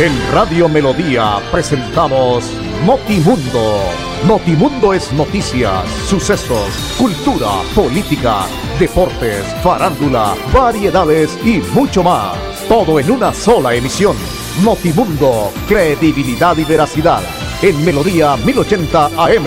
En 0.00 0.12
Radio 0.32 0.68
Melodía 0.68 1.40
presentamos 1.52 2.50
Notimundo. 2.84 3.78
Notimundo 4.26 4.92
es 4.92 5.12
noticias, 5.12 5.88
sucesos, 6.08 6.96
cultura, 6.98 7.62
política, 7.76 8.40
deportes, 8.80 9.44
farándula, 9.62 10.34
variedades 10.52 11.38
y 11.44 11.58
mucho 11.72 12.02
más. 12.02 12.36
Todo 12.68 12.98
en 12.98 13.08
una 13.08 13.32
sola 13.32 13.72
emisión. 13.72 14.16
Notimundo, 14.64 15.52
credibilidad 15.68 16.56
y 16.58 16.64
veracidad. 16.64 17.22
En 17.62 17.84
Melodía 17.84 18.36
1080 18.36 19.06
AM. 19.16 19.46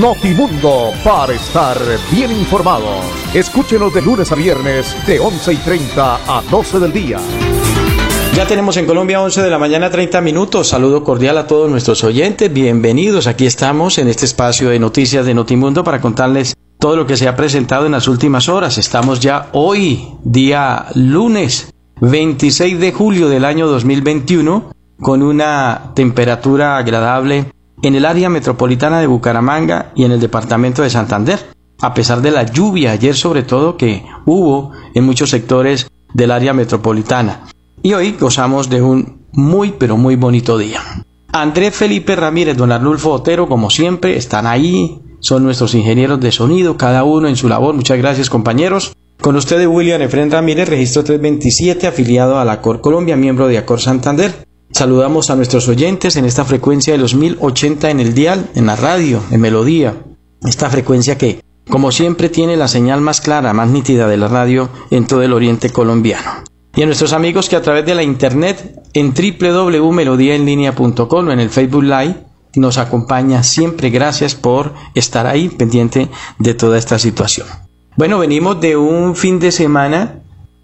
Notimundo, 0.00 0.92
para 1.04 1.34
estar 1.34 1.78
bien 2.10 2.32
informado. 2.32 3.00
Escúchenos 3.32 3.94
de 3.94 4.02
lunes 4.02 4.32
a 4.32 4.34
viernes 4.34 4.96
de 5.06 5.20
11 5.20 5.52
y 5.52 5.56
30 5.58 6.38
a 6.38 6.42
12 6.50 6.80
del 6.80 6.92
día. 6.92 7.18
Ya 8.38 8.46
tenemos 8.46 8.76
en 8.76 8.86
Colombia 8.86 9.20
11 9.20 9.42
de 9.42 9.50
la 9.50 9.58
mañana 9.58 9.90
30 9.90 10.20
minutos. 10.20 10.68
Saludo 10.68 11.02
cordial 11.02 11.38
a 11.38 11.48
todos 11.48 11.68
nuestros 11.68 12.04
oyentes. 12.04 12.52
Bienvenidos. 12.52 13.26
Aquí 13.26 13.46
estamos 13.46 13.98
en 13.98 14.06
este 14.06 14.26
espacio 14.26 14.70
de 14.70 14.78
noticias 14.78 15.26
de 15.26 15.34
Notimundo 15.34 15.82
para 15.82 16.00
contarles 16.00 16.54
todo 16.78 16.94
lo 16.94 17.04
que 17.04 17.16
se 17.16 17.26
ha 17.26 17.34
presentado 17.34 17.86
en 17.86 17.90
las 17.90 18.06
últimas 18.06 18.48
horas. 18.48 18.78
Estamos 18.78 19.18
ya 19.18 19.48
hoy, 19.54 20.10
día 20.22 20.86
lunes 20.94 21.74
26 22.00 22.78
de 22.78 22.92
julio 22.92 23.28
del 23.28 23.44
año 23.44 23.66
2021, 23.66 24.70
con 25.00 25.24
una 25.24 25.90
temperatura 25.96 26.76
agradable 26.76 27.46
en 27.82 27.96
el 27.96 28.04
área 28.04 28.28
metropolitana 28.28 29.00
de 29.00 29.08
Bucaramanga 29.08 29.90
y 29.96 30.04
en 30.04 30.12
el 30.12 30.20
departamento 30.20 30.82
de 30.82 30.90
Santander. 30.90 31.40
A 31.80 31.92
pesar 31.92 32.22
de 32.22 32.30
la 32.30 32.44
lluvia 32.44 32.92
ayer 32.92 33.16
sobre 33.16 33.42
todo 33.42 33.76
que 33.76 34.06
hubo 34.26 34.70
en 34.94 35.02
muchos 35.02 35.28
sectores 35.28 35.90
del 36.14 36.30
área 36.30 36.52
metropolitana 36.52 37.40
y 37.82 37.92
hoy 37.92 38.16
gozamos 38.18 38.68
de 38.68 38.82
un 38.82 39.26
muy 39.32 39.72
pero 39.78 39.96
muy 39.96 40.16
bonito 40.16 40.58
día. 40.58 40.80
Andrés 41.32 41.74
Felipe 41.74 42.16
Ramírez, 42.16 42.56
don 42.56 42.72
Arnulfo 42.72 43.10
Otero, 43.10 43.48
como 43.48 43.70
siempre, 43.70 44.16
están 44.16 44.46
ahí, 44.46 45.00
son 45.20 45.44
nuestros 45.44 45.74
ingenieros 45.74 46.20
de 46.20 46.32
sonido, 46.32 46.76
cada 46.76 47.04
uno 47.04 47.28
en 47.28 47.36
su 47.36 47.48
labor. 47.48 47.74
Muchas 47.74 47.98
gracias 47.98 48.30
compañeros. 48.30 48.92
Con 49.20 49.36
ustedes 49.36 49.66
William 49.66 50.00
Efren 50.00 50.30
Ramírez, 50.30 50.68
registro 50.68 51.04
327, 51.04 51.86
afiliado 51.86 52.38
a 52.38 52.44
la 52.44 52.60
Cor 52.60 52.80
Colombia, 52.80 53.16
miembro 53.16 53.48
de 53.48 53.58
Acor 53.58 53.80
Santander. 53.80 54.46
Saludamos 54.70 55.30
a 55.30 55.36
nuestros 55.36 55.68
oyentes 55.68 56.16
en 56.16 56.24
esta 56.24 56.44
frecuencia 56.44 56.92
de 56.92 56.98
los 56.98 57.14
1080 57.14 57.90
en 57.90 58.00
el 58.00 58.14
dial, 58.14 58.48
en 58.54 58.66
la 58.66 58.76
radio, 58.76 59.20
en 59.30 59.40
melodía. 59.40 59.96
Esta 60.42 60.70
frecuencia 60.70 61.18
que, 61.18 61.42
como 61.68 61.90
siempre, 61.90 62.28
tiene 62.28 62.56
la 62.56 62.68
señal 62.68 63.00
más 63.00 63.20
clara, 63.20 63.52
más 63.52 63.68
nítida 63.68 64.08
de 64.08 64.16
la 64.16 64.28
radio 64.28 64.68
en 64.90 65.06
todo 65.06 65.22
el 65.22 65.32
oriente 65.32 65.70
colombiano 65.70 66.47
y 66.76 66.82
a 66.82 66.86
nuestros 66.86 67.12
amigos 67.12 67.48
que 67.48 67.56
a 67.56 67.62
través 67.62 67.86
de 67.86 67.94
la 67.94 68.02
internet 68.02 68.82
en 68.92 69.14
www.melodiaenlinea.com 69.14 71.28
o 71.28 71.32
en 71.32 71.40
el 71.40 71.50
Facebook 71.50 71.82
Live 71.82 72.28
nos 72.54 72.78
acompaña 72.78 73.42
siempre. 73.42 73.90
Gracias 73.90 74.34
por 74.34 74.74
estar 74.94 75.26
ahí 75.26 75.48
pendiente 75.48 76.08
de 76.38 76.54
toda 76.54 76.78
esta 76.78 76.98
situación. 76.98 77.46
Bueno, 77.96 78.18
venimos 78.18 78.60
de 78.60 78.76
un 78.76 79.16
fin 79.16 79.38
de 79.38 79.50
semana 79.50 80.20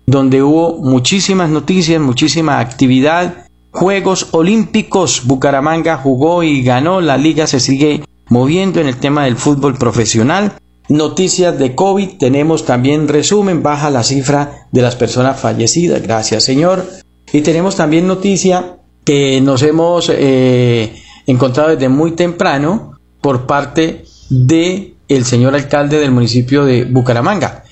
donde 0.07 0.43
hubo 0.43 0.79
muchísimas 0.79 1.51
noticias, 1.51 2.01
muchísima 2.01 2.61
actividad. 2.61 3.47
Juegos 3.71 4.29
Olímpicos, 4.33 5.23
Bucaramanga 5.25 5.97
jugó 5.97 6.43
y 6.43 6.63
ganó, 6.63 7.01
la 7.01 7.17
liga 7.17 7.47
se 7.47 7.59
sigue 7.59 8.05
moviendo 8.29 8.81
en 8.81 8.87
el 8.87 8.99
tema 8.99 9.25
del 9.25 9.37
fútbol 9.37 9.75
profesional. 9.75 10.53
Noticias 10.89 11.59
de 11.59 11.75
COVID, 11.75 12.19
tenemos 12.19 12.67
también 12.67 13.09
resumen, 13.09 13.63
baja 13.63 13.89
la 13.89 14.03
cifra 14.03 14.67
de 14.71 14.83
las 14.83 14.97
personas 14.97 15.41
fallecidas, 15.41 16.03
gracias 16.03 16.45
Señor. 16.45 16.85
Y 17.33 17.41
tenemos 17.41 17.77
también 17.77 18.07
noticia 18.07 18.77
que 19.05 19.41
nos 19.41 19.63
hemos 19.63 20.11
eh, 20.15 20.95
encontrado 21.27 21.71
desde 21.71 21.89
muy 21.89 22.13
temprano 22.13 22.99
por 23.21 23.47
parte 23.47 24.05
de 24.29 24.95
señor 25.23 25.55
alcalde 25.55 25.98
del 25.98 26.11
municipio 26.11 26.64
de 26.64 26.85
Bucaramanga. 26.85 27.64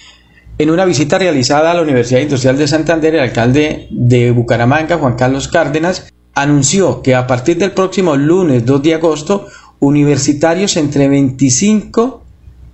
En 0.58 0.70
una 0.70 0.84
visita 0.84 1.18
realizada 1.18 1.70
a 1.70 1.74
la 1.74 1.82
Universidad 1.82 2.20
Industrial 2.20 2.56
de 2.56 2.68
Santander, 2.68 3.14
el 3.14 3.20
alcalde 3.20 3.88
de 3.90 4.30
Bucaramanga, 4.30 4.98
Juan 4.98 5.16
Carlos 5.16 5.48
Cárdenas, 5.48 6.12
anunció 6.34 7.02
que 7.02 7.14
a 7.14 7.26
partir 7.26 7.58
del 7.58 7.72
próximo 7.72 8.16
lunes 8.16 8.64
2 8.64 8.82
de 8.82 8.94
agosto, 8.94 9.48
universitarios 9.80 10.76
entre 10.76 11.08
25 11.08 12.21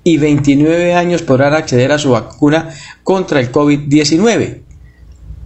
y 0.09 0.17
29 0.17 0.95
años 0.95 1.21
podrán 1.21 1.53
acceder 1.53 1.93
a 1.93 1.99
su 1.99 2.13
vacuna 2.13 2.71
contra 3.05 3.41
el 3.41 3.53
COVID-19. 3.53 4.63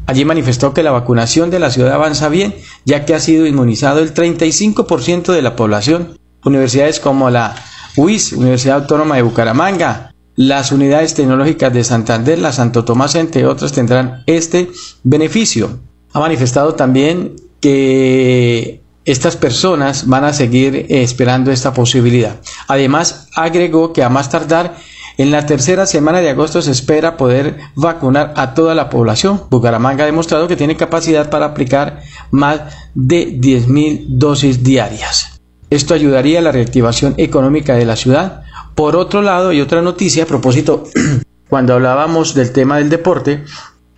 Allí 0.06 0.25
manifestó 0.25 0.73
que 0.73 0.84
la 0.84 0.93
vacunación 0.93 1.50
de 1.50 1.59
la 1.59 1.71
ciudad 1.71 1.95
avanza 1.95 2.28
bien, 2.28 2.55
ya 2.84 3.05
que 3.05 3.15
ha 3.15 3.19
sido 3.19 3.47
inmunizado 3.47 3.99
el 3.99 4.15
35% 4.15 5.33
de 5.33 5.43
la 5.43 5.56
población. 5.56 6.17
Universidades 6.45 7.01
como 7.01 7.28
la 7.28 7.56
UIS, 7.97 8.34
Universidad 8.34 8.83
Autónoma 8.83 9.17
de 9.17 9.22
Bucaramanga, 9.22 10.15
las 10.37 10.71
unidades 10.71 11.15
tecnológicas 11.15 11.72
de 11.72 11.83
Santander, 11.83 12.39
la 12.39 12.53
Santo 12.53 12.84
Tomás, 12.84 13.17
entre 13.17 13.45
otras, 13.45 13.72
tendrán 13.72 14.22
este 14.27 14.71
beneficio. 15.03 15.81
Ha 16.12 16.21
manifestado 16.21 16.75
también 16.75 17.34
que 17.61 18.81
estas 19.05 19.37
personas 19.37 20.07
van 20.07 20.25
a 20.25 20.33
seguir 20.33 20.75
eh, 20.77 21.03
esperando 21.03 21.51
esta 21.51 21.73
posibilidad. 21.73 22.37
Además, 22.69 23.29
agregó 23.35 23.93
que 23.93 24.03
a 24.03 24.09
más 24.09 24.31
tardar 24.31 24.77
en 25.19 25.31
la 25.31 25.45
tercera 25.45 25.87
semana 25.87 26.21
de 26.21 26.31
agosto 26.31 26.63
se 26.63 26.71
espera 26.71 27.17
poder 27.17 27.59
vacunar 27.75 28.33
a 28.37 28.55
toda 28.55 28.75
la 28.75 28.89
población. 28.89 29.43
Bucaramanga 29.51 30.05
ha 30.05 30.07
demostrado 30.07 30.49
que 30.49 30.57
tiene 30.57 30.77
capacidad 30.77 31.31
para 31.31 31.47
aplicar 31.47 32.01
más 32.31 32.61
de 32.95 33.39
10.000 33.39 34.07
dosis 34.09 34.63
diarias. 34.63 35.41
Esto 35.69 35.95
ayudaría 35.95 36.39
a 36.39 36.43
la 36.43 36.53
reactivación 36.53 37.15
económica 37.19 37.75
de 37.75 37.87
la 37.87 37.97
ciudad. 37.97 38.43
Por 38.75 38.97
otro 38.97 39.21
lado, 39.21 39.53
y 39.53 39.61
otra 39.61 39.83
noticia 39.83 40.25
a 40.25 40.27
propósito, 40.27 40.84
cuando 41.49 41.75
hablábamos 41.75 42.34
del 42.34 42.53
tema 42.53 42.79
del 42.79 42.89
deporte, 42.89 43.45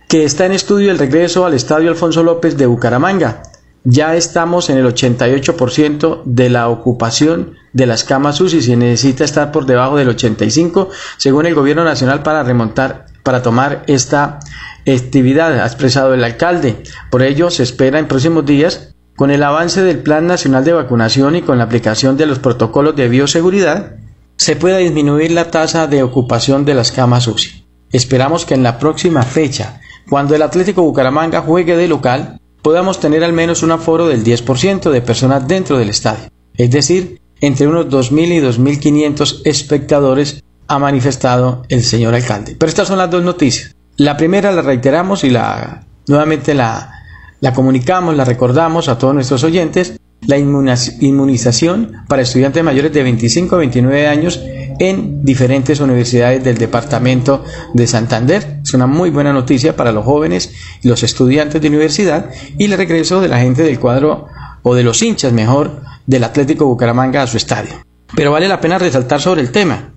que 0.09 0.25
está 0.25 0.45
en 0.45 0.51
estudio 0.51 0.91
el 0.91 0.99
regreso 0.99 1.45
al 1.45 1.53
Estadio 1.53 1.89
Alfonso 1.89 2.23
López 2.23 2.57
de 2.57 2.65
Bucaramanga 2.65 3.41
ya 3.85 4.15
estamos 4.15 4.69
en 4.71 4.79
el 4.79 4.85
88% 4.87 6.23
de 6.25 6.49
la 6.49 6.69
ocupación 6.69 7.53
de 7.71 7.85
las 7.85 8.03
camas 8.03 8.41
UCI 8.41 8.73
y 8.73 8.75
necesita 8.75 9.23
estar 9.23 9.51
por 9.51 9.67
debajo 9.67 9.95
del 9.95 10.09
85 10.09 10.89
según 11.17 11.45
el 11.45 11.53
gobierno 11.53 11.83
nacional 11.83 12.23
para 12.23 12.43
remontar 12.43 13.05
para 13.21 13.41
tomar 13.41 13.83
esta 13.87 14.39
actividad 14.87 15.59
ha 15.59 15.65
expresado 15.65 16.13
el 16.13 16.23
alcalde. 16.23 16.83
Por 17.09 17.23
ello 17.23 17.49
se 17.49 17.63
espera 17.63 17.99
en 17.99 18.07
próximos 18.07 18.45
días 18.45 18.93
con 19.15 19.31
el 19.31 19.43
avance 19.43 19.83
del 19.83 19.99
plan 19.99 20.27
nacional 20.27 20.63
de 20.63 20.73
vacunación 20.73 21.35
y 21.35 21.41
con 21.41 21.59
la 21.59 21.63
aplicación 21.63 22.17
de 22.17 22.25
los 22.25 22.39
protocolos 22.39 22.95
de 22.95 23.07
bioseguridad 23.07 23.95
se 24.37 24.55
pueda 24.55 24.77
disminuir 24.77 25.31
la 25.31 25.51
tasa 25.51 25.87
de 25.87 26.03
ocupación 26.03 26.65
de 26.65 26.73
las 26.73 26.91
camas 26.91 27.27
UCI 27.27 27.65
esperamos 27.91 28.45
que 28.45 28.55
en 28.55 28.63
la 28.63 28.79
próxima 28.79 29.21
fecha 29.23 29.79
cuando 30.09 30.35
el 30.35 30.41
Atlético 30.41 30.81
Bucaramanga 30.81 31.41
juegue 31.41 31.77
de 31.77 31.87
local 31.87 32.39
podamos 32.65 32.99
tener 32.99 33.23
al 33.23 33.31
menos 33.31 33.61
un 33.61 33.69
aforo 33.69 34.07
del 34.07 34.23
10% 34.23 34.89
de 34.89 35.01
personas 35.03 35.47
dentro 35.47 35.77
del 35.77 35.89
estadio, 35.89 36.31
es 36.57 36.71
decir, 36.71 37.21
entre 37.39 37.67
unos 37.67 37.85
2.000 37.89 38.37
y 38.37 38.41
2.500 38.41 39.41
espectadores 39.45 40.43
ha 40.67 40.79
manifestado 40.79 41.61
el 41.69 41.83
señor 41.83 42.15
alcalde. 42.15 42.55
Pero 42.57 42.67
estas 42.67 42.87
son 42.87 42.97
las 42.97 43.11
dos 43.11 43.23
noticias. 43.23 43.75
La 43.97 44.17
primera 44.17 44.51
la 44.51 44.63
reiteramos 44.63 45.23
y 45.23 45.29
la 45.29 45.85
nuevamente 46.07 46.55
la, 46.55 46.91
la 47.39 47.53
comunicamos, 47.53 48.15
la 48.15 48.25
recordamos 48.25 48.89
a 48.89 48.97
todos 48.97 49.13
nuestros 49.13 49.43
oyentes, 49.43 49.99
la 50.27 50.37
inmunización 50.37 52.03
para 52.07 52.21
estudiantes 52.21 52.63
mayores 52.63 52.93
de 52.93 53.03
25 53.03 53.55
a 53.55 53.59
29 53.59 54.07
años 54.07 54.41
en 54.79 55.23
diferentes 55.23 55.79
universidades 55.79 56.43
del 56.43 56.57
departamento 56.57 57.43
de 57.73 57.87
Santander. 57.87 58.59
Es 58.63 58.73
una 58.73 58.87
muy 58.87 59.09
buena 59.09 59.33
noticia 59.33 59.75
para 59.75 59.91
los 59.91 60.05
jóvenes 60.05 60.53
y 60.81 60.87
los 60.87 61.03
estudiantes 61.03 61.61
de 61.61 61.67
universidad 61.67 62.29
y 62.57 62.65
el 62.65 62.77
regreso 62.77 63.21
de 63.21 63.27
la 63.27 63.39
gente 63.39 63.63
del 63.63 63.79
cuadro 63.79 64.27
o 64.63 64.75
de 64.75 64.83
los 64.83 65.01
hinchas 65.01 65.33
mejor 65.33 65.81
del 66.05 66.23
Atlético 66.23 66.65
Bucaramanga 66.65 67.21
a 67.21 67.27
su 67.27 67.37
estadio. 67.37 67.73
Pero 68.15 68.31
vale 68.31 68.47
la 68.47 68.61
pena 68.61 68.77
resaltar 68.77 69.21
sobre 69.21 69.41
el 69.41 69.51
tema. 69.51 69.91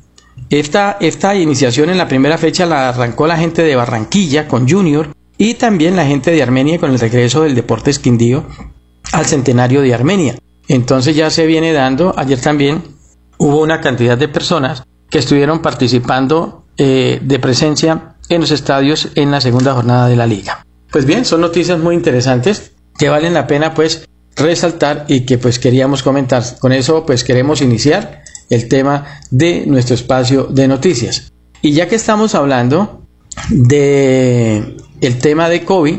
Esta, 0.51 0.97
esta 1.01 1.35
iniciación 1.35 1.91
en 1.91 1.99
la 1.99 2.09
primera 2.09 2.39
fecha 2.39 2.65
la 2.65 2.89
arrancó 2.89 3.27
la 3.27 3.37
gente 3.37 3.63
de 3.63 3.77
Barranquilla 3.77 4.49
con 4.49 4.69
Junior 4.69 5.09
y 5.37 5.55
también 5.55 5.97
la 5.97 6.07
gente 6.07 6.31
de 6.31 6.43
Armenia 6.43 6.79
con 6.79 6.91
el 6.91 6.99
regreso 6.99 7.43
del 7.43 7.55
Deportes 7.55 7.99
Quindío 7.99 8.47
al 9.13 9.27
centenario 9.27 9.83
de 9.83 9.95
Armenia. 9.95 10.37
Entonces 10.69 11.17
ya 11.17 11.31
se 11.31 11.47
viene 11.47 11.73
dando, 11.73 12.15
ayer 12.17 12.41
también 12.41 12.83
hubo 13.39 13.63
una 13.63 13.81
cantidad 13.81 14.19
de 14.19 14.29
personas 14.29 14.83
que 15.09 15.19
estuvieron 15.19 15.63
participando 15.63 16.67
eh, 16.77 17.21
de 17.23 17.39
presencia 17.39 18.17
en 18.29 18.41
los 18.41 18.51
estadios 18.51 19.09
en 19.15 19.31
la 19.31 19.41
segunda 19.41 19.75
jornada 19.75 20.09
de 20.09 20.17
la 20.17 20.27
liga. 20.27 20.65
Pues 20.91 21.07
bien, 21.07 21.25
son 21.25 21.41
noticias 21.41 21.79
muy 21.79 21.95
interesantes 21.95 22.73
que 22.99 23.09
valen 23.09 23.35
la 23.35 23.47
pena 23.47 23.75
pues 23.75 24.09
resaltar 24.37 25.07
y 25.09 25.21
que 25.21 25.39
pues 25.39 25.59
queríamos 25.59 26.03
comentar. 26.03 26.43
Con 26.59 26.73
eso 26.73 27.07
pues 27.07 27.25
queremos 27.25 27.63
iniciar 27.63 28.23
el 28.51 28.69
tema 28.69 29.21
de 29.31 29.65
nuestro 29.67 29.95
espacio 29.95 30.45
de 30.45 30.69
noticias. 30.69 31.33
Y 31.63 31.73
ya 31.73 31.89
que 31.89 31.97
estamos 31.97 32.35
hablando 32.35 33.03
de 33.51 34.77
el 35.01 35.19
tema 35.19 35.49
de 35.49 35.65
COVID, 35.65 35.97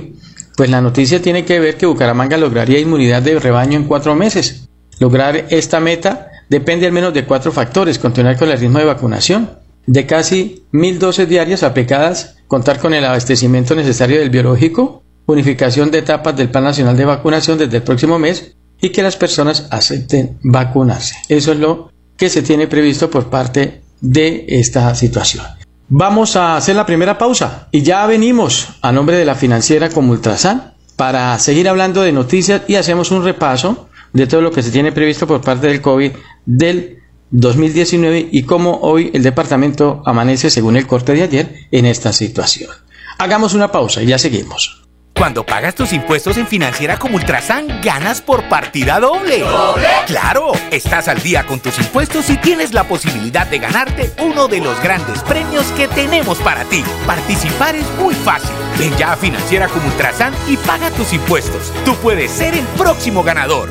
pues 0.60 0.70
la 0.70 0.82
noticia 0.82 1.22
tiene 1.22 1.46
que 1.46 1.58
ver 1.58 1.78
que 1.78 1.86
Bucaramanga 1.86 2.36
lograría 2.36 2.82
inmunidad 2.82 3.22
de 3.22 3.40
rebaño 3.40 3.78
en 3.78 3.86
cuatro 3.86 4.14
meses. 4.14 4.68
Lograr 5.00 5.46
esta 5.52 5.80
meta 5.80 6.32
depende 6.50 6.86
al 6.86 6.92
menos 6.92 7.14
de 7.14 7.24
cuatro 7.24 7.54
factores. 7.54 7.98
Continuar 7.98 8.38
con 8.38 8.50
el 8.50 8.60
ritmo 8.60 8.80
de 8.80 8.84
vacunación, 8.84 9.52
de 9.86 10.06
casi 10.06 10.66
mil 10.74 11.00
dosis 11.00 11.30
diarias 11.30 11.64
aplicadas, 11.64 12.36
contar 12.50 12.78
con 12.78 12.94
el 12.94 13.06
abastecimiento 13.06 13.74
necesario 13.74 14.20
del 14.20 14.32
biológico, 14.32 15.02
unificación 15.28 15.92
de 15.92 16.00
etapas 16.00 16.36
del 16.36 16.50
Plan 16.50 16.66
Nacional 16.66 16.98
de 16.98 17.06
Vacunación 17.06 17.58
desde 17.58 17.78
el 17.78 17.84
próximo 17.84 18.20
mes 18.20 18.58
y 18.82 18.90
que 18.90 19.02
las 19.02 19.16
personas 19.16 19.66
acepten 19.72 20.40
vacunarse. 20.44 21.16
Eso 21.30 21.54
es 21.54 21.58
lo 21.60 21.90
que 22.18 22.28
se 22.28 22.42
tiene 22.42 22.68
previsto 22.68 23.10
por 23.10 23.30
parte 23.30 23.80
de 24.02 24.44
esta 24.50 24.94
situación. 24.94 25.46
Vamos 25.92 26.36
a 26.36 26.56
hacer 26.56 26.76
la 26.76 26.86
primera 26.86 27.18
pausa 27.18 27.68
y 27.72 27.82
ya 27.82 28.06
venimos 28.06 28.68
a 28.84 28.92
nombre 28.92 29.18
de 29.18 29.26
la 29.26 29.34
financiera 29.34 29.90
como 29.90 30.12
Ultrasan 30.12 30.76
para 30.96 31.40
seguir 31.40 31.68
hablando 31.68 32.04
de 32.04 32.12
noticias 32.12 32.62
y 32.68 32.76
hacemos 32.76 33.10
un 33.10 33.24
repaso 33.24 33.90
de 34.14 34.28
todo 34.28 34.42
lo 34.42 34.52
que 34.52 34.62
se 34.62 34.70
tiene 34.70 34.92
previsto 34.92 35.26
por 35.26 35.42
parte 35.42 35.66
del 35.66 35.82
COVID 35.82 36.12
del 36.46 37.00
2019 37.32 38.30
y 38.32 38.44
cómo 38.44 38.78
hoy 38.84 39.10
el 39.16 39.24
departamento 39.24 40.04
amanece 40.06 40.52
según 40.52 40.78
el 40.78 40.86
corte 40.86 41.14
de 41.14 41.24
ayer 41.24 41.56
en 41.72 41.88
esta 41.88 42.14
situación. 42.14 42.70
Hagamos 43.18 43.56
una 43.56 43.72
pausa 43.72 44.04
y 44.04 44.06
ya 44.06 44.20
seguimos. 44.20 44.79
Cuando 45.20 45.46
pagas 45.46 45.76
tus 45.76 45.92
impuestos 45.92 46.38
en 46.38 46.48
Financiera 46.48 46.98
como 46.98 47.18
Ultrasan, 47.18 47.82
ganas 47.82 48.22
por 48.22 48.48
partida 48.48 49.02
doble. 49.02 49.40
¿Doble? 49.40 49.86
¡Claro! 50.08 50.54
Estás 50.72 51.10
al 51.10 51.22
día 51.22 51.46
con 51.46 51.60
tus 51.60 51.78
impuestos 51.78 52.30
y 52.30 52.38
tienes 52.38 52.74
la 52.74 52.86
posibilidad 52.86 53.46
de 53.46 53.60
ganarte 53.60 54.14
uno 54.22 54.48
de 54.48 54.62
los 54.62 54.82
grandes 54.82 55.22
premios 55.24 55.66
que 55.74 55.90
tenemos 55.90 56.38
para 56.38 56.64
ti. 56.64 56.86
Participar 57.06 57.76
es 57.76 57.86
muy 58.00 58.16
fácil. 58.16 58.56
Ven 58.78 58.96
ya 58.96 59.12
a 59.12 59.18
Financiera 59.18 59.68
como 59.68 59.88
Ultrasan 59.88 60.34
y 60.48 60.56
paga 60.56 60.90
tus 60.92 61.12
impuestos. 61.12 61.74
Tú 61.84 61.96
puedes 61.96 62.32
ser 62.32 62.54
el 62.54 62.66
próximo 62.78 63.22
ganador. 63.22 63.70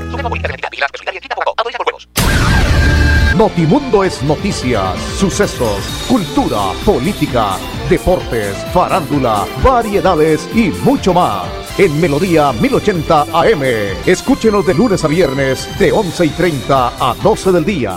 Notimundo 3.39 4.03
es 4.03 4.21
noticias, 4.25 4.99
sucesos, 5.17 5.79
cultura, 6.09 6.73
política, 6.85 7.57
deportes, 7.89 8.57
farándula, 8.73 9.47
variedades 9.63 10.51
y 10.57 10.73
mucho 10.83 11.15
más. 11.15 11.45
En 11.79 12.01
Melodía 12.01 12.53
1080 12.53 13.27
AM. 13.33 13.63
Escúchenos 14.05 14.67
de 14.67 14.75
lunes 14.75 15.05
a 15.05 15.07
viernes 15.07 15.69
de 15.79 15.93
11 15.93 16.27
y 16.27 16.29
30 16.31 16.89
a 16.99 17.15
12 17.23 17.53
del 17.53 17.65
día. 17.65 17.97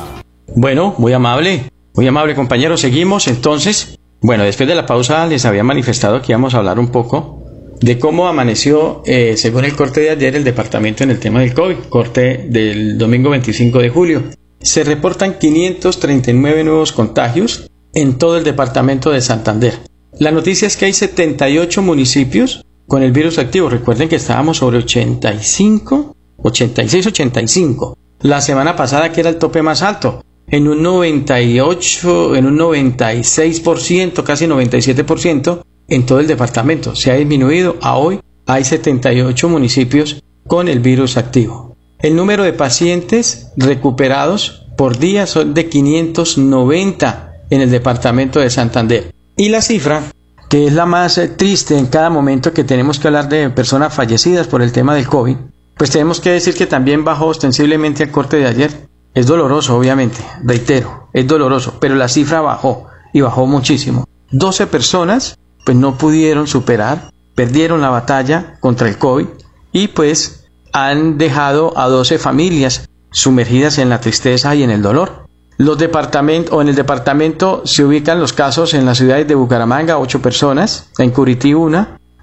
Bueno, 0.53 0.93
muy 0.99 1.11
amable, 1.11 1.71
muy 1.95 2.05
amable 2.05 2.35
compañero. 2.35 2.77
Seguimos 2.77 3.27
entonces. 3.27 3.97
Bueno, 4.21 4.43
después 4.43 4.69
de 4.69 4.75
la 4.75 4.85
pausa 4.85 5.25
les 5.25 5.43
había 5.45 5.63
manifestado 5.63 6.21
que 6.21 6.33
íbamos 6.33 6.53
a 6.53 6.59
hablar 6.59 6.77
un 6.77 6.89
poco 6.89 7.41
de 7.79 7.97
cómo 7.97 8.27
amaneció, 8.27 9.01
eh, 9.07 9.33
según 9.37 9.65
el 9.65 9.75
corte 9.75 10.01
de 10.01 10.11
ayer, 10.11 10.35
el 10.35 10.43
departamento 10.43 11.03
en 11.03 11.09
el 11.09 11.19
tema 11.19 11.39
del 11.39 11.55
COVID, 11.55 11.77
corte 11.89 12.45
del 12.47 12.99
domingo 12.99 13.31
25 13.31 13.79
de 13.79 13.89
julio. 13.89 14.23
Se 14.63 14.83
reportan 14.83 15.39
539 15.39 16.63
nuevos 16.63 16.91
contagios 16.91 17.69
en 17.93 18.17
todo 18.17 18.37
el 18.37 18.43
departamento 18.43 19.09
de 19.09 19.21
Santander. 19.21 19.79
La 20.19 20.31
noticia 20.31 20.67
es 20.67 20.77
que 20.77 20.85
hay 20.85 20.93
78 20.93 21.81
municipios 21.81 22.63
con 22.87 23.01
el 23.01 23.11
virus 23.11 23.39
activo. 23.39 23.69
Recuerden 23.69 24.07
que 24.07 24.17
estábamos 24.17 24.57
sobre 24.57 24.77
85, 24.77 26.15
86, 26.43 27.07
85. 27.07 27.97
La 28.21 28.39
semana 28.41 28.75
pasada 28.75 29.11
que 29.11 29.21
era 29.21 29.29
el 29.29 29.37
tope 29.37 29.63
más 29.63 29.81
alto, 29.81 30.23
en 30.47 30.67
un 30.67 30.83
98, 30.83 32.35
en 32.35 32.45
un 32.45 32.59
96%, 32.59 34.23
casi 34.23 34.45
97% 34.45 35.61
en 35.87 36.05
todo 36.05 36.19
el 36.19 36.27
departamento. 36.27 36.95
Se 36.95 37.11
ha 37.11 37.15
disminuido 37.15 37.77
a 37.81 37.97
hoy 37.97 38.19
hay 38.45 38.63
78 38.63 39.49
municipios 39.49 40.21
con 40.45 40.67
el 40.67 40.79
virus 40.79 41.17
activo. 41.17 41.70
El 42.01 42.15
número 42.15 42.43
de 42.43 42.53
pacientes 42.53 43.51
recuperados 43.55 44.65
por 44.75 44.97
día 44.97 45.27
son 45.27 45.53
de 45.53 45.69
590 45.69 47.33
en 47.51 47.61
el 47.61 47.69
departamento 47.69 48.39
de 48.39 48.49
Santander. 48.49 49.13
Y 49.37 49.49
la 49.49 49.61
cifra, 49.61 50.03
que 50.49 50.65
es 50.65 50.73
la 50.73 50.87
más 50.87 51.19
eh, 51.19 51.27
triste 51.27 51.77
en 51.77 51.85
cada 51.85 52.09
momento 52.09 52.53
que 52.53 52.63
tenemos 52.63 52.97
que 52.97 53.07
hablar 53.07 53.29
de 53.29 53.51
personas 53.51 53.93
fallecidas 53.93 54.47
por 54.47 54.63
el 54.63 54.71
tema 54.71 54.95
del 54.95 55.07
COVID, 55.07 55.35
pues 55.77 55.91
tenemos 55.91 56.19
que 56.19 56.31
decir 56.31 56.55
que 56.55 56.65
también 56.65 57.05
bajó 57.05 57.27
ostensiblemente 57.27 58.03
el 58.03 58.11
corte 58.11 58.37
de 58.37 58.47
ayer. 58.47 58.71
Es 59.13 59.27
doloroso, 59.27 59.77
obviamente, 59.77 60.23
reitero, 60.43 61.09
es 61.13 61.27
doloroso, 61.27 61.77
pero 61.79 61.93
la 61.93 62.07
cifra 62.07 62.41
bajó 62.41 62.87
y 63.13 63.21
bajó 63.21 63.45
muchísimo. 63.45 64.07
12 64.31 64.65
personas 64.67 65.37
pues 65.65 65.77
no 65.77 65.99
pudieron 65.99 66.47
superar, 66.47 67.11
perdieron 67.35 67.81
la 67.81 67.89
batalla 67.89 68.57
contra 68.59 68.87
el 68.87 68.97
COVID 68.97 69.27
y 69.71 69.89
pues 69.89 70.40
han 70.73 71.17
dejado 71.17 71.77
a 71.77 71.87
12 71.87 72.17
familias 72.17 72.89
sumergidas 73.11 73.77
en 73.77 73.89
la 73.89 73.99
tristeza 73.99 74.55
y 74.55 74.63
en 74.63 74.69
el 74.69 74.81
dolor. 74.81 75.27
Los 75.57 75.77
departamentos, 75.77 76.53
o 76.53 76.61
en 76.61 76.69
el 76.69 76.75
departamento 76.75 77.61
se 77.65 77.83
ubican 77.83 78.19
los 78.19 78.33
casos 78.33 78.73
en 78.73 78.85
las 78.85 78.97
ciudades 78.97 79.27
de 79.27 79.35
Bucaramanga, 79.35 79.99
8 79.99 80.21
personas, 80.21 80.89
en 80.97 81.11
Curití 81.11 81.53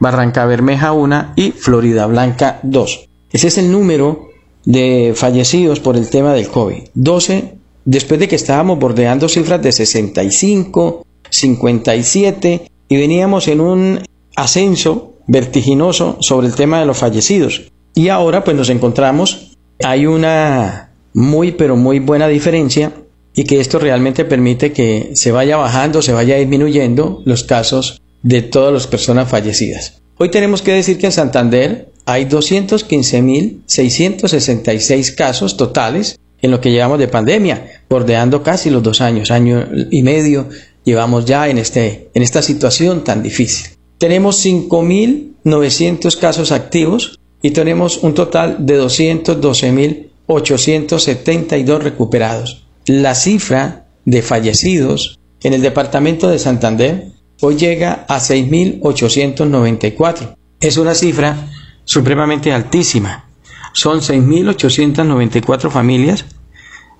Barranca 0.00 0.46
Bermeja 0.46 0.92
una 0.92 1.32
y 1.36 1.52
Florida 1.52 2.06
Blanca 2.06 2.60
2. 2.62 3.08
Ese 3.32 3.48
es 3.48 3.58
el 3.58 3.70
número 3.70 4.28
de 4.64 5.12
fallecidos 5.14 5.80
por 5.80 5.96
el 5.96 6.08
tema 6.08 6.32
del 6.34 6.48
COVID. 6.48 6.88
12 6.94 7.58
después 7.84 8.20
de 8.20 8.28
que 8.28 8.36
estábamos 8.36 8.78
bordeando 8.78 9.28
cifras 9.28 9.62
de 9.62 9.72
65, 9.72 11.06
57 11.30 12.70
y 12.88 12.96
veníamos 12.96 13.48
en 13.48 13.60
un 13.60 14.00
ascenso 14.36 15.14
vertiginoso 15.26 16.16
sobre 16.20 16.48
el 16.48 16.54
tema 16.54 16.80
de 16.80 16.86
los 16.86 16.98
fallecidos. 16.98 17.70
Y 17.98 18.08
ahora 18.10 18.44
pues 18.44 18.56
nos 18.56 18.70
encontramos, 18.70 19.56
hay 19.82 20.06
una 20.06 20.92
muy 21.14 21.50
pero 21.50 21.74
muy 21.74 21.98
buena 21.98 22.28
diferencia 22.28 22.92
y 23.34 23.42
que 23.42 23.58
esto 23.58 23.80
realmente 23.80 24.24
permite 24.24 24.72
que 24.72 25.10
se 25.14 25.32
vaya 25.32 25.56
bajando, 25.56 26.00
se 26.00 26.12
vaya 26.12 26.36
disminuyendo 26.36 27.22
los 27.24 27.42
casos 27.42 28.00
de 28.22 28.42
todas 28.42 28.72
las 28.72 28.86
personas 28.86 29.28
fallecidas. 29.28 30.00
Hoy 30.16 30.28
tenemos 30.28 30.62
que 30.62 30.74
decir 30.74 30.96
que 30.96 31.06
en 31.06 31.12
Santander 31.12 31.90
hay 32.06 32.26
215.666 32.26 35.14
casos 35.16 35.56
totales 35.56 36.20
en 36.40 36.52
lo 36.52 36.60
que 36.60 36.70
llevamos 36.70 37.00
de 37.00 37.08
pandemia, 37.08 37.82
bordeando 37.90 38.44
casi 38.44 38.70
los 38.70 38.84
dos 38.84 39.00
años, 39.00 39.32
año 39.32 39.66
y 39.90 40.04
medio 40.04 40.48
llevamos 40.84 41.24
ya 41.24 41.48
en, 41.48 41.58
este, 41.58 42.10
en 42.14 42.22
esta 42.22 42.42
situación 42.42 43.02
tan 43.02 43.24
difícil. 43.24 43.70
Tenemos 43.98 44.46
5.900 44.46 46.16
casos 46.16 46.52
activos 46.52 47.17
y 47.42 47.50
tenemos 47.52 47.98
un 47.98 48.14
total 48.14 48.66
de 48.66 48.82
212.872 48.82 51.78
recuperados. 51.78 52.64
La 52.86 53.14
cifra 53.14 53.84
de 54.04 54.22
fallecidos 54.22 55.20
en 55.42 55.54
el 55.54 55.62
departamento 55.62 56.28
de 56.28 56.38
Santander 56.38 57.08
hoy 57.40 57.56
llega 57.56 58.04
a 58.08 58.18
6.894. 58.18 60.36
Es 60.60 60.76
una 60.76 60.94
cifra 60.94 61.48
supremamente 61.84 62.52
altísima. 62.52 63.24
Son 63.72 64.00
6.894 64.00 65.70
familias 65.70 66.24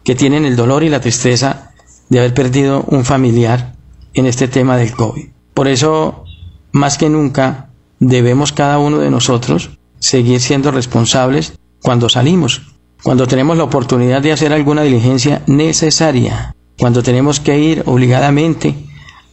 que 0.05 0.15
tienen 0.15 0.45
el 0.45 0.55
dolor 0.55 0.85
y 0.85 0.89
la 0.89 1.01
tristeza 1.01 1.73
de 2.09 2.21
haber 2.21 2.35
perdido 2.35 2.85
un 2.89 3.05
familiar 3.05 3.75
en 4.15 4.27
este 4.27 4.47
tema 4.49 4.77
del 4.77 4.93
COVID. 4.93 5.29
Por 5.55 5.69
eso, 5.69 6.25
más 6.73 6.99
que 6.99 7.09
nunca, 7.09 7.71
debemos 7.99 8.53
cada 8.53 8.79
uno 8.79 8.99
de 8.99 9.11
nosotros 9.11 9.78
seguir 9.99 10.41
siendo 10.41 10.71
responsables 10.71 11.55
cuando 11.83 12.09
salimos, 12.09 12.63
cuando 13.03 13.27
tenemos 13.27 13.57
la 13.57 13.65
oportunidad 13.65 14.23
de 14.23 14.33
hacer 14.33 14.53
alguna 14.53 14.83
diligencia 14.83 15.43
necesaria, 15.47 16.55
cuando 16.79 17.03
tenemos 17.03 17.41
que 17.41 17.59
ir 17.59 17.83
obligadamente 17.87 18.75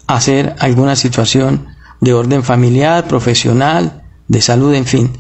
a 0.07 0.15
hacer 0.15 0.55
alguna 0.60 0.95
situación 0.95 1.67
de 2.01 2.13
orden 2.13 2.43
familiar, 2.43 3.07
profesional, 3.07 4.03
de 4.27 4.41
salud, 4.41 4.74
en 4.74 4.86
fin, 4.86 5.12